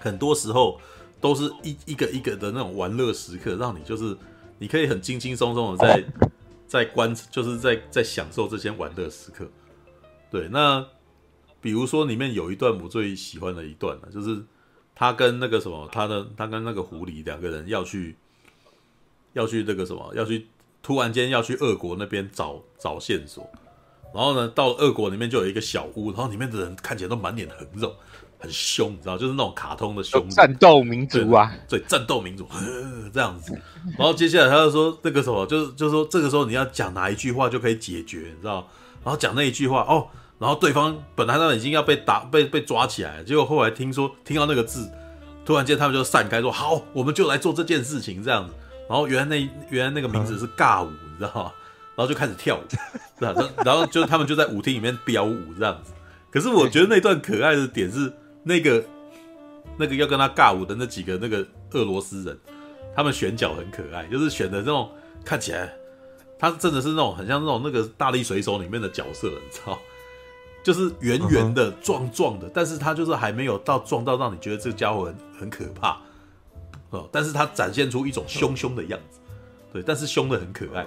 [0.01, 0.81] 很多时候
[1.21, 4.17] 都是一一个一个的那种玩乐时刻，让你就是
[4.59, 6.05] 你可以很轻轻松松的在
[6.67, 9.49] 在观，就是在在享受这些玩乐时刻。
[10.31, 10.87] 对，那
[11.61, 14.43] 比如说里面有一段我最喜欢的一段呢，就是。
[15.01, 18.17] 他跟那个什么，他的他跟那个狐狸两个人要去，
[19.33, 20.49] 要去那个什么，要去
[20.83, 23.49] 突然间要去俄国那边找找线索，
[24.13, 27.95] 然后呢，到俄国里面就有一个小屋，然后里面的人看起来都满脸横肉，
[28.39, 32.47] 很凶，你知道，就是那种卡通的凶，战斗民族啊，对，对，战斗民族
[33.13, 33.53] 这样子。
[33.99, 38.69] 然后接下来他就说那个什么，就是就是说这个时候你要讲哪一句话就可以解决，你知道，
[39.05, 40.07] 然后讲那一句话哦。
[40.39, 44.89] 然后对方本来他们已经要被打被被抓起来了，结果后来听说听到那个字，
[45.45, 48.55] 突然间他们就散开说好，我们就来做这件事情这样子。
[48.89, 51.53] 然后原来那原来那个名字是尬舞，你知道吗？
[51.97, 52.61] 然后就开始跳舞，
[53.19, 55.93] 然后然后就他们就在舞厅里面飙舞这样子。
[56.31, 58.13] 可是我觉得那段可爱的点是
[58.49, 58.83] 那个
[59.77, 62.39] 那个要跟他尬舞的那几个那个俄罗斯人，
[62.97, 64.91] 他们选角很可爱，就是选的那种
[65.25, 65.71] 看起来
[66.39, 69.79] 他真的是那种很像那种那个大力水手里面的角色，你知道。
[70.65, 75.99] 就是圆圆的、壮壮的，但是他就是还没有到壮到让你觉得这个家伙很很可怕
[76.91, 77.09] 哦。
[77.13, 79.19] 但是他展现出一种凶凶的样子，
[79.73, 80.83] 对，但是凶的很可爱。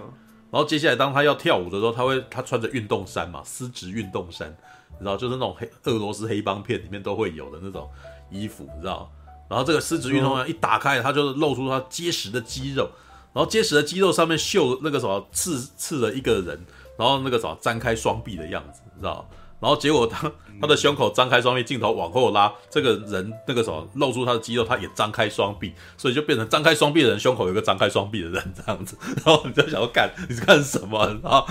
[0.51, 4.55] 然后接下来当他要跳舞的时候，他会他穿着运动衫嘛，丝质运动衫，
[5.01, 7.89] 你知道，就是那种黑俄罗斯黑帮片里面都会有的那种
[8.29, 9.11] 衣服，你知道。
[9.49, 12.87] 然后这个狮子运动员一打开，他就露出他结实的肌肉，
[13.33, 16.63] 然后结实的肌肉上面绣那个什么刺刺了一个人，
[16.97, 19.27] 然后那个什么张开双臂的样子，你知道。
[19.61, 28.97] 然后结果他他的胸口张开双臂，镜头往后拉，这个人那个什么露出他的肌肉，他也张开双臂，所以就变成张开双臂的人胸口有个张开双臂的人这样子。
[29.23, 31.05] 然后你就想要干，你是干什么？
[31.23, 31.45] 然后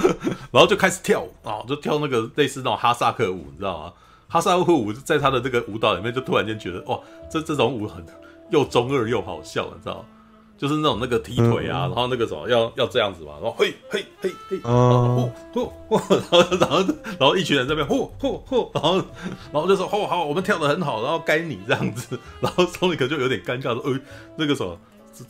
[0.50, 3.92] 然后就开始跳舞啊，就跳那个类似那种哈萨克舞，你知道吗？
[4.28, 6.98] 哈萨克舞在他的这个舞蹈里面，就突然间觉得哇，
[7.30, 8.04] 这这种舞很
[8.50, 10.04] 又中二又好笑，你知道吗？
[10.60, 18.96] 就是那种那个踢腿啊，嗯、然后那个什么要要这样子嘛，然后嘿嘿嘿嘿，哦，呼呼，然后 然后然后一群人在那边呼呼呼，然后
[19.50, 23.98] 然后就说哦好，我们跳的很好，然后该你这样子， 然后索尼克就有点尴尬说，哎，
[24.36, 24.78] 那个什么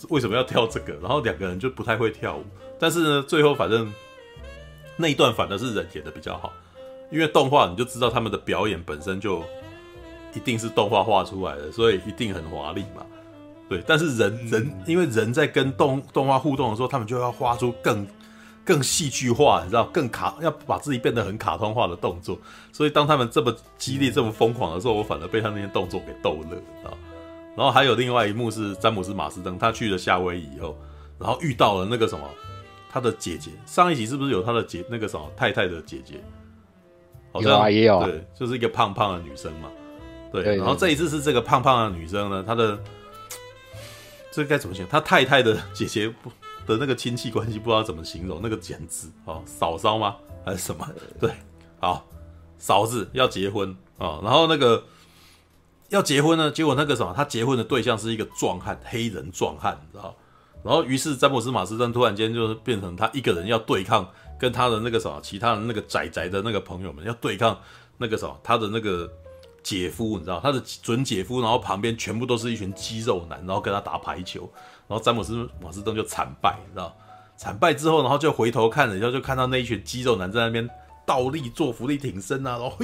[0.09, 0.95] 为什么要跳这个？
[0.95, 2.45] 然后两个人就不太会跳舞，
[2.81, 3.93] 但是呢，最后反正
[4.97, 6.53] 那一段反而是人演的比较好，
[7.13, 9.45] 因为动画你就知道他们的表演本身就
[10.35, 13.07] 一定是动画画出来的，所以一定很华丽嘛。
[13.71, 18.05] 对，但是人人因为人在跟动动画互动的时候，他们就要画出更
[18.65, 22.37] 更戏剧化，你知道，更卡，要把自己变得很卡通化的动作。
[22.73, 26.91] 所以当他们这么激烈、这么疯狂的时候，我反而被他那些动作给逗乐，啊。
[27.57, 30.77] 然后还有另外一幕是詹姆斯马斯登，他去了夏威夷以后，
[31.17, 32.29] 然后遇到了那个什么，
[32.91, 33.53] 他的姐姐。
[33.67, 36.15] 上一集是不是有他的姐那个什么太太的姐姐？
[37.31, 38.05] 好像有啊，也有啊。
[38.05, 39.69] 对，就是一个胖胖的女生嘛。
[40.33, 42.77] 对，然后这一次是这个胖胖的女生呢，她的。
[44.31, 44.91] 这该怎么形容？
[44.91, 46.31] 他太太的姐姐不
[46.67, 50.17] 的那个亲戚关系不知道怎么形容，那个简直哦，嫂嫂吗？
[50.45, 50.89] 还是什么？
[51.19, 51.33] 对，
[51.81, 52.07] 好，
[52.59, 54.85] 嫂子要结婚啊、哦，然后那个
[55.89, 60.15] 要结婚呢，结果那个什么，他结婚的对象是一个壮汉，黑人壮汉，你知道？
[60.63, 64.09] 然后于是詹姆斯马斯登突然间就是变成他一个人要对抗，
[64.39, 67.59] 跟他的那个什么，其他的那个仔仔的那个朋友们要对抗
[67.99, 69.11] 那个什么，他的那个。
[69.63, 74.51] 姐夫，你知道他的准姐夫，然后旁边全部都是一群肌肉男，然后跟他打排球，
[74.89, 76.97] 然后詹姆斯马斯登就惨败，你知道
[77.37, 80.69] 惨败之后，然后就回头看，然后就看到那一群肌肉男在那边
[81.07, 82.77] 倒立做伏地挺身啊，然后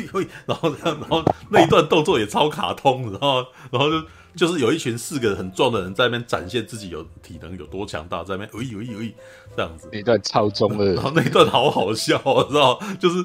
[0.47, 9.15] 然后，然后那一段动作也超卡通，然后然后就就是有一群四个很壮的人在那边展现自己有体能有多强大，在那边喂喂喂
[9.57, 12.19] 这样子，那段超中二，然后那一段好好笑，
[12.49, 13.25] 知道就是。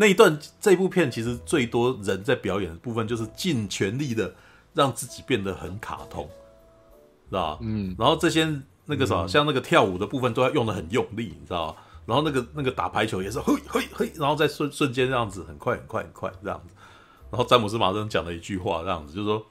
[0.00, 4.32] 那一段，这部片其实最多人在表演的部分，就是尽全力的
[4.72, 6.30] 让自己变得很卡通，
[7.28, 7.58] 知道吧？
[7.62, 8.48] 嗯，然后这些
[8.84, 11.82] 那个啥，嗯像那个跳舞的部分都要用的很用力，你知道吧？
[12.06, 16.74] 然后那个那个打排球也是嘿嘿嘿，然后再瞬瞬间这样子，很快很快很快这样子。
[17.32, 19.44] 然后詹姆斯马登讲了一句话，这样子就是说，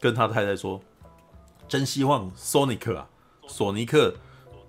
[0.00, 0.80] 跟他太太说，
[1.68, 3.08] 真希望索尼克啊，
[3.46, 4.12] 索尼克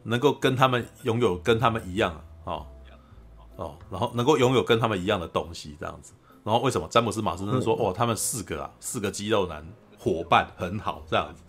[0.03, 2.13] 能够跟他们拥有跟他们一样
[2.45, 2.67] 啊，哦
[3.61, 6.13] 哦，然后能够拥有跟他们一样的东西这样子。
[6.43, 9.65] 然后为什么詹姆斯马登说，哦，他们四个啊，四个肌肉男
[9.97, 11.41] 伙伴很好这样子。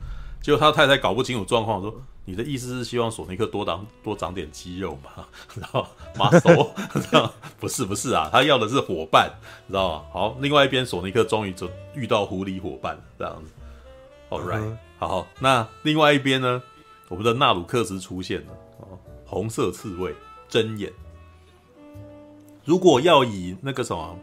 [0.43, 1.95] 结果他太太搞不清楚状况，说。
[2.25, 5.27] 你的意思是希望索尼克多长多长点肌肉吗？
[5.59, 5.85] 然后
[6.17, 6.73] 马索，
[7.59, 9.29] 不是不是啊，他要的是伙伴，
[9.67, 10.05] 你知道吗？
[10.13, 13.51] 好，另外一边索尼克终于就遇到狐狸伙伴这样子。
[14.31, 14.77] All right，、uh.
[15.01, 16.63] 好，那另外一边呢？
[17.09, 18.97] 我们的纳鲁克斯出现了哦，
[19.27, 20.15] 红色刺猬
[20.49, 20.93] 睁眼。
[22.65, 24.19] 如果要以那个什么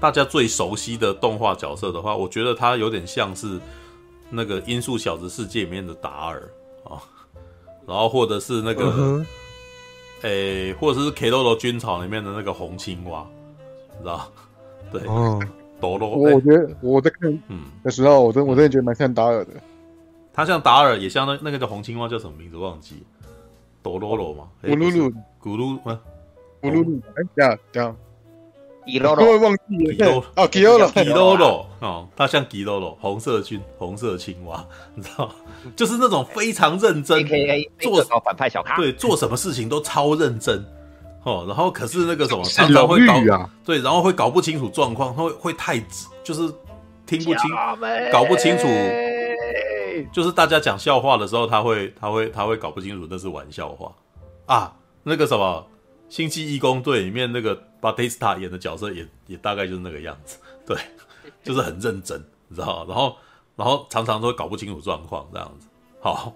[0.00, 3.60] 大家最熟悉的动画角色的话，我觉得他有点像是
[4.28, 6.40] 那个《音速小子世界》里面的达尔
[6.84, 6.92] 啊。
[6.92, 7.00] 哦
[7.86, 9.24] 然后或者是那个，
[10.22, 13.26] 诶、uh 或者是《Keroro 军曹》里面的那个红青蛙，
[13.98, 14.30] 知道？
[14.92, 15.42] 对，哦，
[15.80, 16.10] 多罗。
[16.10, 19.54] 我我觉得我在看嗯的时候，我真我真的觉得蛮像达尔的。
[20.32, 23.02] 他像达尔，也像那那个叫红青蛙叫什么名字忘记？
[23.82, 24.48] 多罗罗嘛？
[24.62, 25.12] 咕噜噜，
[25.42, 25.98] 咕噜
[26.62, 26.70] 吗？
[26.70, 27.96] 咕噜噜，哎，这样这样。
[28.86, 30.24] 吉罗罗，忘记了。
[30.34, 35.30] 哦，吉罗罗，吉罗罗，哦，他像吉罗罗，红色军，红色青蛙， 你知道，
[35.76, 37.24] 就是那种非常认真，
[37.78, 40.64] 做反派小咖，对，做什么事情都超认真，
[41.24, 43.14] 哦，然后可是那个什么，常常会搞，
[43.64, 45.78] 对，然后会搞不清楚状况，会会太，
[46.24, 46.52] 就是
[47.06, 47.50] 听不清，
[48.10, 48.66] 搞不清楚，
[50.10, 53.92] 就是大家讲笑话的时候，他会他会他会搞不清楚那是玩笑话
[54.46, 55.64] 啊，那个什么。
[56.10, 60.76] 星际义工队里面那个巴蒂斯塔演的角色也也大概就是那个样子， 对，
[61.42, 63.16] 就是很认真，你知道，然后
[63.56, 65.68] 然后常常都搞不清楚状况这样子。
[66.00, 66.34] 好，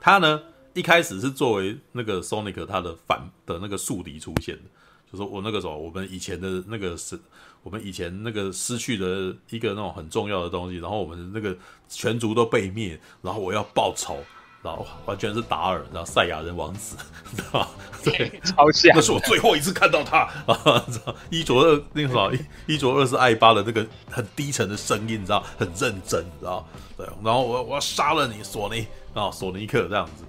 [0.00, 0.40] 他呢
[0.74, 4.62] 一开始是作为那个 Sonic 他的反的那个宿敌出现的，
[5.10, 7.18] 就是我那个时候我们以前的那个是，
[7.64, 11.56] 我们以前那个失去的一个那种很重要的东西，然后我们那个
[11.88, 14.22] 全族都被灭，然后我要报仇。
[14.62, 16.96] 然后完全是达尔，然后赛亚人王子，
[17.34, 17.68] 知道吗？
[18.04, 18.92] 对，超像。
[18.94, 20.84] 那是我最后一次看到他啊！
[20.90, 22.32] 知道一卓二那个什么
[22.66, 26.66] 一卓二是艾巴的那个很低沉的声音，你知道，很认真，你知道？
[26.96, 30.24] 对，然后我我要杀了你，索尼啊，索尼克这样子。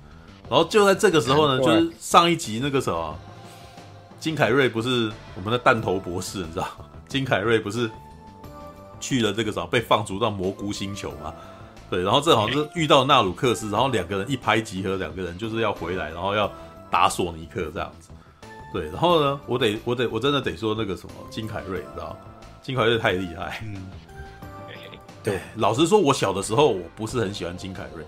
[0.50, 3.18] 然后就在这个时候呢，就是上一集那个什么
[4.20, 6.68] 金凯瑞不是我们的弹头博士，你知道？
[7.08, 7.92] 金凯瑞不是
[9.02, 11.34] 去了这个什么被放逐到蘑菇星球吗？
[11.92, 16.50] 对，然后正好是遇到纳鲁克斯，然后两个人一拍即合，两个人就是要回来，然后要
[16.90, 18.10] 打索尼克这样子。
[18.72, 22.18] 对，然后呢，我得我得我真的得说那个什么金凯瑞，你知道
[22.62, 23.62] 金凯瑞太厉害。
[23.66, 23.76] 嗯，
[25.22, 28.06] 对，老实说，我小的时候我不是很喜欢金凯瑞，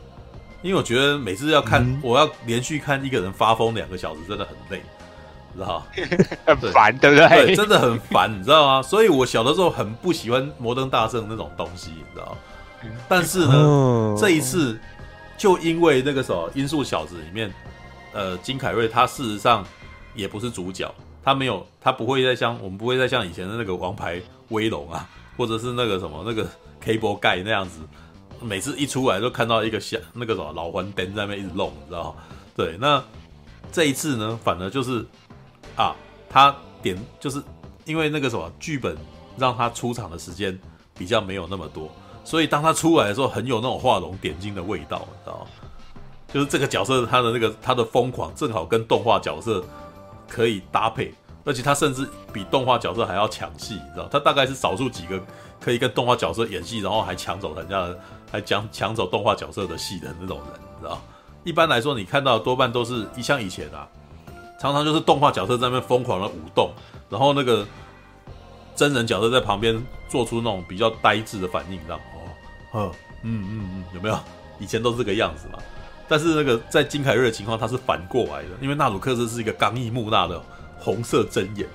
[0.61, 4.81] 因为我觉得每次要看，嗯、我要连续看一个人发疯两个小时，真的很累，
[5.51, 5.85] 你知道
[6.47, 7.27] 很烦，对不对？
[7.47, 8.81] 对，真的很烦，你知道吗？
[8.81, 12.37] 所以我小的时候很不喜欢摩登大圣那种东西，你知道。
[13.07, 14.79] 但是呢，哦、这一次
[15.37, 17.53] 就因为那个什么《音速小子》里面，
[18.13, 19.65] 呃，金凯瑞他事实上
[20.15, 25.07] 也不是主角，他没有，他不会再像我们不会再像以前的那个王牌威龙啊，
[25.37, 26.47] 或者是那个什么那个
[26.83, 27.79] Cable Guy 那样子，
[28.41, 32.15] 每次一出来都看到一个像那个什么老黄灯在那边一直弄，你知道吗？
[32.55, 33.03] 对，那
[33.71, 35.05] 这一次呢，反而就是
[35.75, 35.95] 啊，
[36.29, 37.41] 他点就是
[37.85, 38.95] 因为那个什么剧本
[39.37, 40.57] 让他出场的时间
[40.95, 41.91] 比较没有那么多。
[42.23, 45.47] 所以当他出来的时候，很有那种画龙点睛的味道，你知道吗？
[46.33, 49.63] 就是这个角色他的那个他的疯狂，正好跟动画角色
[50.27, 51.13] 可以搭配，
[51.45, 54.07] 而且他甚至比动画角色还要抢戏，你知道？
[54.11, 55.21] 他大概是少数几个
[55.59, 57.99] 可以跟动画角色演戏，然后还抢走人家的，
[58.31, 60.99] 还抢抢走动画角色的戏的那种人，你知道？
[61.43, 63.87] 一般来说，你看到的多半都是一像以前啊，
[64.59, 66.71] 常常就是动画角色在那边疯狂的舞动，
[67.09, 67.63] 然后那个
[68.75, 72.03] 真人角色在旁边做出那种比较呆滞的反应，你知道吗？
[72.73, 74.19] 嗯嗯嗯嗯，有没有？
[74.59, 75.59] 以前都是这个样子嘛。
[76.07, 80.41] 但是那个在金凯瑞的情况，他是反过来的，因为纳鲁克斯是一个刚毅木讷的
[80.77, 81.67] 红色针眼，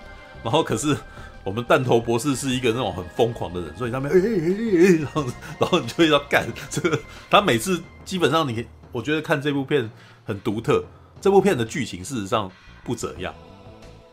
[0.42, 0.96] 然后可是
[1.42, 5.24] 我们弹头博士是一个那种很疯狂的人，所以他们哎哎哎，然后
[5.58, 6.98] 然后你就要干这个。
[7.30, 9.90] 他每次基本上你，我觉得看这部片
[10.24, 10.84] 很独特。
[11.20, 12.48] 这部片的剧情事实上
[12.84, 13.34] 不怎样，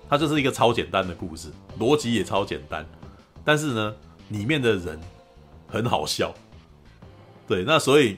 [0.09, 2.83] 它就是一个超简单的故事，逻辑也超简单，
[3.43, 3.93] 但是呢，
[4.29, 4.99] 里面的人
[5.67, 6.33] 很好笑。
[7.47, 8.17] 对，那所以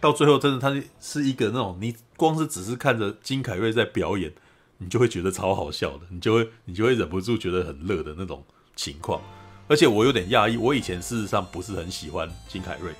[0.00, 0.70] 到最后，真的他
[1.00, 4.32] 是一个那种，你光是只是看着金凯瑞在表演，
[4.78, 8.44] 你就会觉得超好笑的，你就会你就会忍不住觉得很乐的那种
[8.76, 9.20] 情况。
[9.68, 12.92] 而且我有点讶异，我以前事实上不是很喜欢金凯瑞，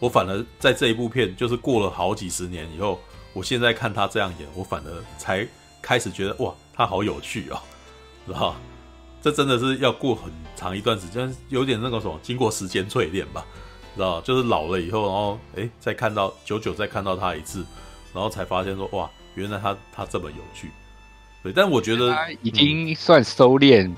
[0.00, 3.00] 我反而在这一部片，就是过了好几十年以后，
[3.32, 5.46] 我现在看他这样演，我反而才
[5.80, 7.60] 开始觉得哇，他好有趣哦，
[8.26, 8.56] 知道？
[9.20, 13.46] 这真的是要过很长一段时间，有点那个什么，经过时间淬炼吧，
[13.96, 14.20] 知道？
[14.22, 17.64] 就是老了以后，然后哎，再看到久久再看到他一次，
[18.14, 20.70] 然后才发现说哇，原来他他这么有趣。
[21.42, 23.92] 对，但我觉得他已经算收敛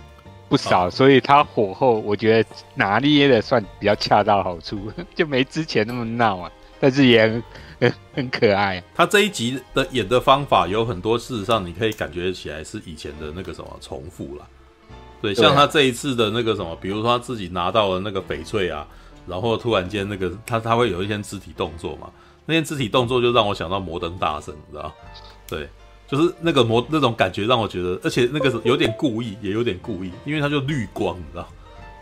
[0.48, 7.42] 不少，嗯、所以他火候我觉得拿捏的算比较恰到好处， 就没之前那么闹啊，但是也很
[7.80, 8.82] 很，很可爱。
[8.94, 14.48] 他这一集的演的方法有很多，事实上你可以感觉起来是以前的那个什么重复了。
[15.20, 18.86] 对，像他这一次的那个什么，比如说他自己拿到了那个翡翠啊，
[19.26, 22.10] 然后突然间那个他他会有一些肢体动作嘛，
[22.46, 24.92] 那些肢体动作就让我想到摩登大圣，你知道？
[25.46, 25.68] 对，
[26.06, 31.48] 就是那个摩那种感觉让我觉得，而且那个有点故意，也有点故意，因为他就绿光，你知道？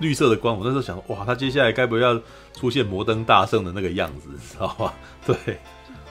[0.01, 2.21] 绿色的光，我那时候想，哇，他接下来该不会要
[2.55, 4.93] 出现摩登大圣的那个样子，你知道吗？
[5.25, 5.37] 对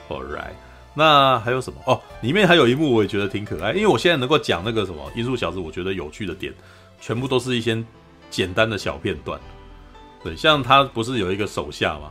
[0.08, 0.54] ，All right，
[0.94, 1.78] 那还有什么？
[1.86, 6.52] 哦，里面还有一幕我也觉得挺可爱，因为我现在能够讲那个什么音速小子，我觉得有趣的点。
[7.00, 7.82] 全部都是一些
[8.30, 9.38] 简单的小片段，
[10.24, 12.10] 对，像他不是有一个手下吗？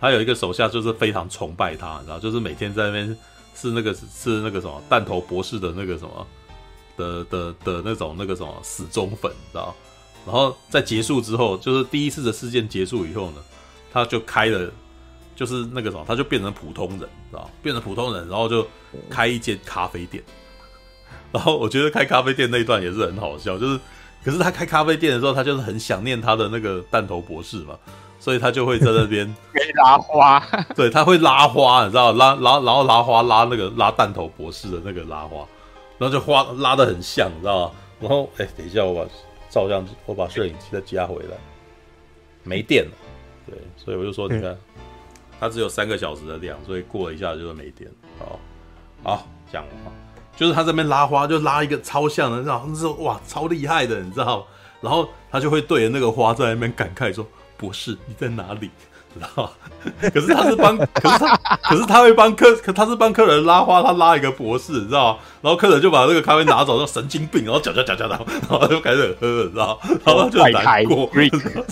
[0.00, 3.18] 他有一个手下就是非常崇拜他，然后就是每天在那边
[3.54, 6.26] 是那个是那个什么弹头博士的那个什么
[6.96, 9.74] 的的的那种那个什么死忠粉，知道？
[10.26, 13.36] 然后在结束之后，就是第一次的事件结束以后呢，
[13.92, 14.70] 他就开了，
[15.34, 17.50] 就是那个什么，他就变成普通人，知道？
[17.62, 18.66] 变成普通人，然后就
[19.08, 20.22] 开一间咖啡店。
[21.32, 23.80] 然后我觉得开咖啡店那一段也是很好笑，就是，
[24.26, 27.78] 可是他开咖啡店的时候，他就是很想念他的那个弹头博士嘛，
[28.18, 29.24] 所以他就会在那边
[29.84, 35.46] 拉花， 对，他会拉花，你知道，拉拉然后拉花拉那个拉弹头博士的那个拉花，
[35.96, 37.74] 然后就花拉的很像，你知道吗？
[38.00, 39.08] 然后哎，等一下，我把
[39.48, 41.36] 照相机，我把摄影机再加回来，
[42.42, 42.90] 没电了，
[43.46, 44.58] 对，所以我就说，你看，
[45.38, 48.40] 它只有三个小时的量，所以过了一下就是没电，好，
[49.04, 49.70] 好，讲了。
[50.36, 52.64] 就是他这边拉花，就拉一个超像的，你知道？
[52.68, 54.46] 那时候哇，超厉害的，你知道？
[54.82, 57.26] 然后他就会对着那个花在那边感慨说
[57.56, 58.70] ：“博士，你在哪里？”
[59.16, 59.50] 知道？
[60.12, 65.18] 可是他是帮， 可是他，可是他会帮客，可他是帮客人拉花，他拉一个博士，你知道？
[65.40, 68.18] 然后客人就把那个咖啡拿走，说神经病，然后搅搅搅搅，然
[68.48, 69.80] 后就开始喝，你知道？
[70.04, 71.10] 然后就难过。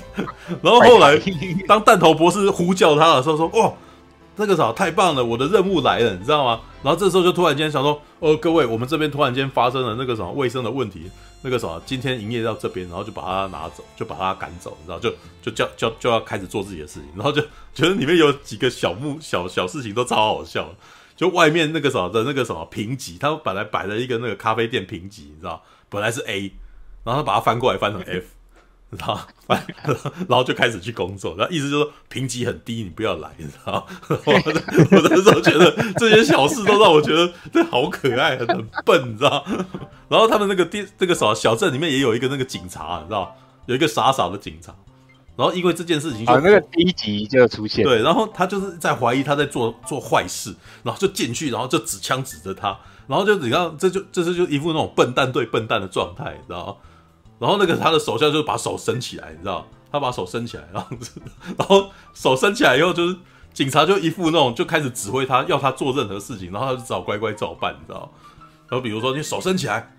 [0.63, 1.21] 然后后来，
[1.69, 3.75] 当弹头博士呼叫他的时候，说：“哦。”
[4.37, 6.61] 那个啥太棒了，我的任务来了，你知道吗？
[6.83, 11.11] 然后这时候就突然间想说，哦，各位，我们这边突然间发生了那个什么卫生的问题，
[11.43, 15.11] 那个什么今天营业到这边，然后就把他拿走，就把他赶走，你知道，就
[15.41, 17.41] 就叫叫就要开始做自己的事情，然后就
[17.73, 20.69] 觉得里面有几个小木小小事情都超好笑，
[21.17, 26.53] 就外面那个什么的那个什么评级，他本来摆了一个那个咖啡店评级，你知道，本来是 A，
[27.05, 28.25] 然后他把它翻过来翻成 F。
[29.47, 29.95] 然后，
[30.29, 33.85] 然后就开始去工作，然后意思就是说评级很低，你不要来，你知道吗？
[34.25, 38.47] 我 我那时候觉得这些小事都让我觉得这好可爱，很
[38.85, 39.45] 笨，你知道？
[40.09, 43.37] 然后他们那个地这个小小镇里面也有一个那个警察，你知道？
[43.67, 44.75] 有一个傻傻的警察。
[45.37, 52.79] 然后因为这件事情就，就、啊、那个第一集就出现，对，然后他就是在怀疑他在做做坏事，然后就进去，然后就指枪指着他，
[53.09, 56.77] 然后就你看，这就这是就一副那种笨蛋对笨蛋的状态，你知道吗？
[57.39, 59.67] 然后那个他的手下就把手伸起来，你知道？
[59.91, 60.97] 他把手伸起来，然后
[61.57, 63.17] 然后手伸起来以后，就是
[63.53, 68.11] 警察就一副那种就开始指挥他，要他做任何事情，然后他就只好乖乖照办，你知道？
[68.69, 69.95] 然后比如说你手伸起来，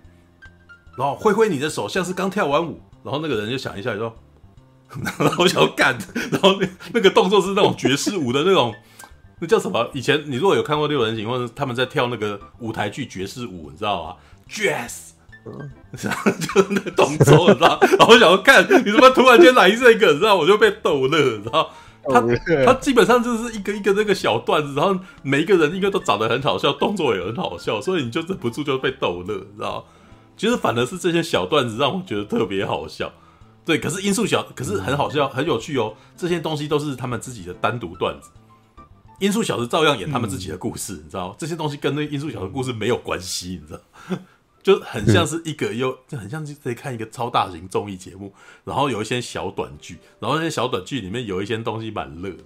[0.98, 4.14] 然后挥挥你的手，像是刚跳完舞，然后那个人就想一下说，
[5.18, 5.96] 然后想要干，
[6.30, 8.74] 然后那那个动作是那种爵士舞的那种，
[9.40, 9.88] 那叫什么？
[9.94, 14.16] 以前你如果有看过六人行，或者他们在跳那个舞台剧爵士舞，你知道吗
[14.50, 15.15] ？Jazz。
[16.02, 17.78] 然后就是那个动作，你知道？
[17.98, 20.36] 然后我想要看你怎么突然间来这个，你知道？
[20.36, 21.70] 我就被逗乐，你知道？
[22.08, 22.22] 他
[22.64, 29.84] 他基本上就是一个一个那个小段子，然后每一个人应该都长得很好笑，动作也很好笑，所以你就忍不住就被逗乐，你知道？
[30.36, 33.12] 其实反而是这些小段子让我觉得特别好笑。
[33.64, 35.94] 对，可是音速小，可是很好笑，很有趣哦。
[36.16, 38.30] 这些东西都是他们自己的单独段子。
[39.18, 41.34] 音速小子照样演他们自己的故事，你知道？
[41.36, 43.80] 这些东西跟那音速小子故事没有关系，你知道？
[44.66, 52.42] 就很像是一个又就很像是在看一个超大型综艺节目，然后有一些小短剧，然后那些小短剧里面有一些东西蛮乐的，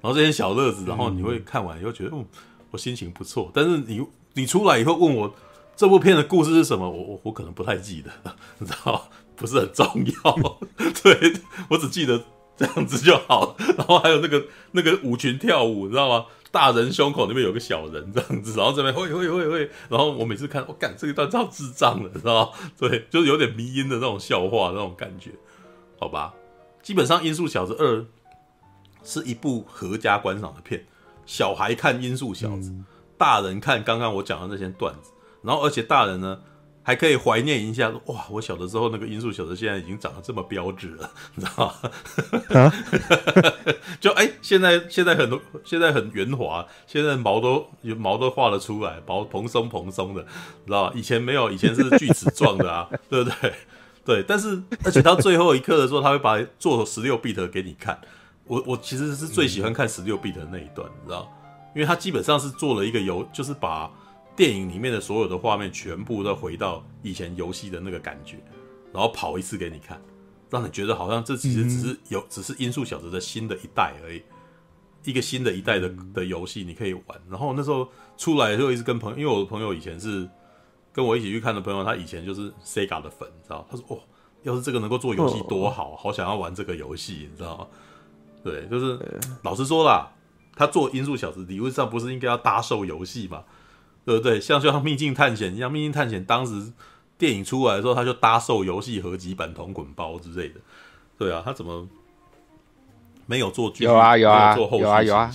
[0.00, 2.24] 然后这些小乐子，然后你会看完以后觉得，嗯，
[2.70, 3.50] 我心情不错。
[3.52, 4.00] 但是你
[4.32, 5.34] 你出来以后问我
[5.76, 8.10] 这部片的故事是什么，我我我可能不太记得，
[8.56, 9.84] 你知道，不是很重
[10.24, 10.60] 要。
[11.02, 11.34] 对，
[11.68, 12.24] 我只记得
[12.56, 13.54] 这样子就好。
[13.76, 16.24] 然后还有那个那个舞群跳舞，你知道吗？
[16.50, 22.70] 大人胸口那边有个小人这样子，然后这边会会会会，然后我每次看，我、哦、干这一段超智障的，知道吗？
[22.78, 25.30] 对，就是有点迷因的那种笑话那种感觉，
[25.98, 26.34] 好吧？
[26.82, 27.96] 基本上《音速小子二》
[29.04, 30.86] 是一部合家观赏的片，
[31.26, 32.70] 小孩看《音速小子》，
[33.16, 36.40] 大人看刚刚我讲的那些段子，然后而且大人呢
[36.90, 42.60] 还可以怀念一下，哇，我小的时候那个音速小子现在已经长得这么标致了， 你知道吗？
[42.60, 42.74] 啊、
[44.00, 47.64] 就哎、欸，现在现在很多现在很圆滑，现在毛都
[47.96, 50.20] 毛都画得出来，毛蓬松蓬松的，
[50.64, 50.92] 你知道吗？
[50.96, 53.54] 以前没有，以前是锯齿状的啊， 对不对？
[54.04, 57.96] 对，但是而且到最后一刻的时候，他会把做十六 bit 给你看。
[58.48, 61.32] 我我其实是最喜欢看十六 bit 的那一段，你知道，
[61.72, 63.88] 因为他基本上是做了一个游，就是把
[64.36, 68.36] 电影里面的所有的画面全部都回到以前游戏的那个感觉，
[68.92, 70.00] 然后跑一次给你看，
[70.48, 74.22] 让你觉得好像这其实只是有，只是音速小子的新的一代而已，
[75.04, 77.04] 一个新的一代的的游戏你可以玩。
[77.28, 80.28] 然后那时候出来的时候一直跟朋友，因为我的朋友以前是
[80.92, 84.00] 跟我一起去看的朋友，他以前就是 Sega 的粉，你知道，他说哦，
[84.42, 87.66] 要是这个能够做游戏多好，好想要玩这个游戏，你知道吗？
[88.42, 88.98] 对，就是
[89.42, 90.10] 老实说啦，
[90.56, 93.44] 他做《音速小子》理论上不是应该要搭售游戏嘛？
[94.04, 94.40] 对不对？
[94.40, 96.72] 像就像《秘境探险》一样，《秘境探险》当时
[97.18, 100.54] 电影出来的时候，他就搭售游戏合集版同捆包之类的。
[101.18, 101.86] 对啊，他怎么
[103.26, 103.84] 没有做剧？
[103.84, 105.30] 有啊有啊有啊有啊有啊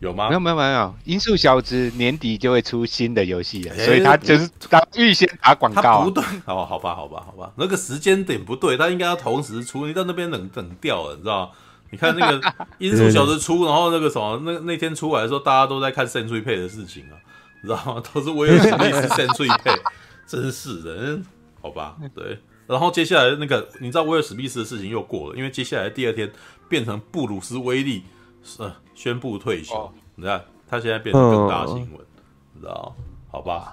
[0.00, 0.28] 有吗？
[0.28, 5.82] 没有没有没有，《音速小子》年底就会出新的游戏了，所以他就是他预先打广告。
[5.82, 11.52] 他不对哦，好吧好吧好吧，那个时间点不对，他应该要同时出，你到那边冷冷掉了，你知道吗？
[11.90, 17.14] 你看那个音速小子出，然后那个什么，那那天出来的时候，大家都在看 Century 配的事情啊，
[17.64, 18.02] 你知道吗？
[18.12, 19.70] 都是威尔史密斯 Century 配，
[20.26, 21.18] 真是的，
[21.62, 22.38] 好吧，对。
[22.66, 26.30] 然后接下来那个，你知道威尔史密斯的事情又过了，因为接下来第二天
[26.68, 28.02] 变成布鲁斯威利
[28.58, 32.04] 呃宣布退休，哦、你看他现在变成更大新闻，哦、
[32.52, 32.94] 你知道
[33.30, 33.72] 好吧，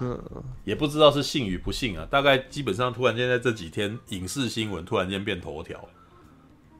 [0.64, 5.78] 也不知道是幸与不幸啊，大概基本上突然间在这几天影视新闻突然间变头条。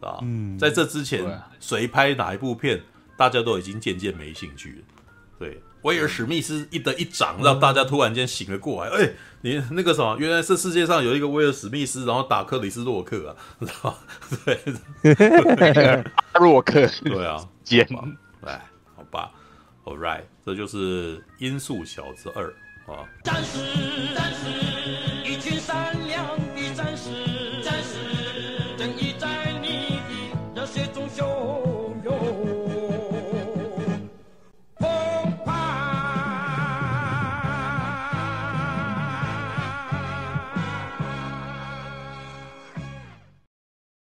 [0.00, 2.82] 啊，嗯，在这之前，谁拍哪一部片，
[3.16, 4.78] 大家都已经渐渐没兴趣了。
[5.38, 8.90] 对，威尔史密斯一得一掌，让大家突然间醒了过来。
[8.90, 9.10] 哎，
[9.42, 13.36] 你那个什么，原来是世界上有一个威尔史密斯，然后打克里斯洛克啊，
[14.44, 14.60] 对，
[16.40, 17.86] 洛克对啊，剑，
[18.40, 18.52] 对，
[18.96, 19.30] 好吧
[19.84, 22.52] ，All right，这就是音速小子二
[22.86, 23.06] 啊。